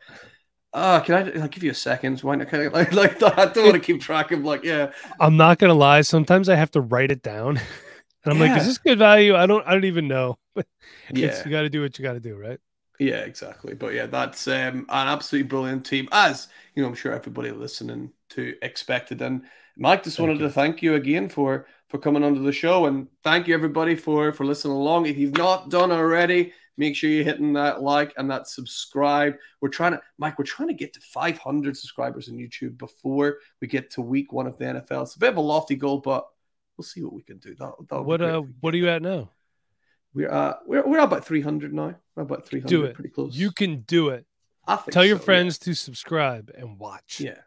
[0.77, 2.20] uh, can I I'll give you a second?
[2.20, 2.49] Why not?
[2.49, 3.22] Kind of like, like.
[3.39, 4.93] I don't want to keep track of like, yeah.
[5.18, 6.03] I'm not gonna lie.
[6.03, 7.57] Sometimes I have to write it down,
[8.24, 8.53] and I'm yeah.
[8.53, 9.35] like, is this good value?
[9.35, 10.39] I don't, I don't even know.
[10.55, 10.66] But
[11.18, 12.59] yeah, you got to do what you got to do, right?
[12.99, 13.74] Yeah, exactly.
[13.74, 16.89] But yeah, that's um, an absolutely brilliant team, as you know.
[16.89, 19.22] I'm sure everybody listening to expected.
[19.22, 19.43] And
[19.77, 20.49] Mike, just thank wanted you.
[20.49, 24.33] to thank you again for for coming onto the show, and thank you everybody for
[24.33, 25.07] for listening along.
[25.07, 29.37] If you've not done already Make sure you're hitting that like and that subscribe.
[29.61, 33.68] We're trying to, Mike, we're trying to get to 500 subscribers on YouTube before we
[33.68, 35.03] get to week one of the NFL.
[35.03, 36.27] It's a bit of a lofty goal, but
[36.77, 37.55] we'll see what we can do.
[37.55, 39.31] That, what uh, what are you at now?
[40.14, 41.95] We're uh, we're we're about 300 now.
[42.14, 42.68] We're about 300.
[42.68, 42.95] Do it.
[42.95, 43.35] Pretty close.
[43.35, 44.27] You can do it.
[44.66, 45.64] I think Tell your friends yeah.
[45.66, 47.20] to subscribe and watch.
[47.20, 47.39] Yeah,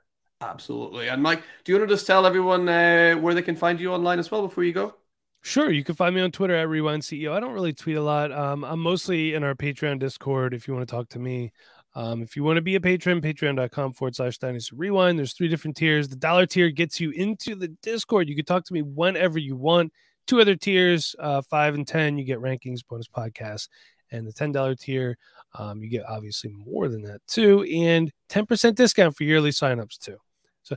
[0.41, 1.07] absolutely.
[1.07, 3.93] And Mike, do you want to just tell everyone uh, where they can find you
[3.93, 4.95] online as well before you go?
[5.41, 7.31] Sure, you can find me on Twitter at Rewind CEO.
[7.31, 8.31] I don't really tweet a lot.
[8.31, 11.53] Um, I'm mostly in our Patreon Discord if you want to talk to me.
[11.95, 15.17] Um, if you want to be a patron, patreon.com forward slash dynasty rewind.
[15.17, 16.07] There's three different tiers.
[16.07, 18.29] The dollar tier gets you into the Discord.
[18.29, 19.91] You can talk to me whenever you want.
[20.27, 23.67] Two other tiers, uh, five and 10, you get rankings, bonus podcasts.
[24.11, 25.17] And the $10 tier,
[25.57, 27.63] um, you get obviously more than that too.
[27.63, 30.17] And 10% discount for yearly signups too.
[30.63, 30.75] So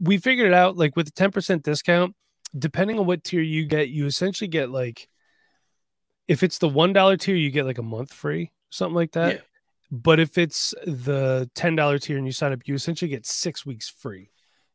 [0.00, 2.14] we figured it out like with a 10% discount,
[2.58, 5.08] depending on what tier you get, you essentially get like
[6.28, 9.34] if it's the one dollar tier, you get like a month free, something like that.
[9.34, 9.40] Yeah.
[9.90, 13.66] But if it's the ten dollar tier and you sign up, you essentially get six
[13.66, 14.30] weeks free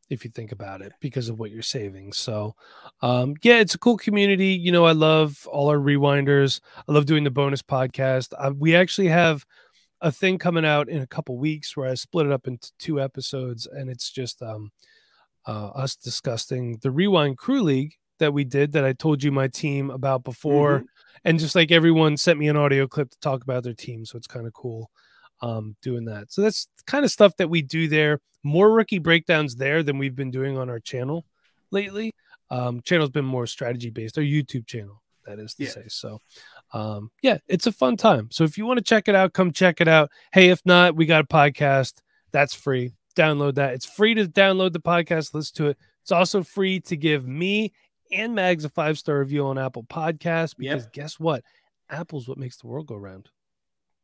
[0.08, 2.12] if you think about it because of what you're saving.
[2.12, 2.54] So,
[3.02, 4.48] um, yeah, it's a cool community.
[4.48, 6.60] You know, I love all our rewinders.
[6.88, 8.32] I love doing the bonus podcast.
[8.38, 9.44] Uh, we actually have
[10.00, 13.00] a thing coming out in a couple weeks where I split it up into two
[13.00, 14.70] episodes, and it's just um,
[15.46, 19.48] uh, us discussing the Rewind Crew League that we did that I told you my
[19.48, 20.86] team about before, mm-hmm.
[21.24, 24.16] and just like everyone sent me an audio clip to talk about their team, so
[24.16, 24.90] it's kind of cool
[25.42, 26.32] um, doing that.
[26.32, 28.20] So that's kind of stuff that we do there.
[28.42, 31.26] More rookie breakdowns there than we've been doing on our channel
[31.70, 32.14] lately.
[32.50, 35.70] Um, channel's been more strategy based, our YouTube channel, that is to yeah.
[35.70, 35.84] say.
[35.88, 36.20] So,
[36.72, 38.28] um, yeah, it's a fun time.
[38.30, 40.10] So if you want to check it out, come check it out.
[40.32, 41.94] Hey, if not, we got a podcast
[42.32, 42.92] that's free.
[43.16, 43.74] Download that.
[43.74, 45.78] It's free to download the podcast, listen to it.
[46.02, 47.72] It's also free to give me
[48.12, 50.92] and Mags a five star review on Apple Podcasts because yep.
[50.92, 51.42] guess what?
[51.90, 53.28] Apple's what makes the world go round.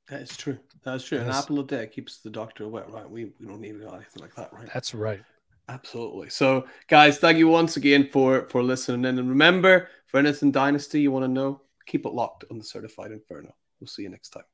[0.08, 0.58] That is true.
[0.84, 1.18] That's true.
[1.18, 3.08] An apple a day keeps the doctor away, right?
[3.08, 4.68] We, we don't need anything like that, right?
[4.72, 5.22] That's right.
[5.68, 6.28] Absolutely.
[6.28, 9.04] So, guys, thank you once again for for listening.
[9.06, 13.12] And remember, for anything Dynasty you want to know, keep it locked on the Certified
[13.12, 13.54] Inferno.
[13.80, 14.44] We'll see you next time.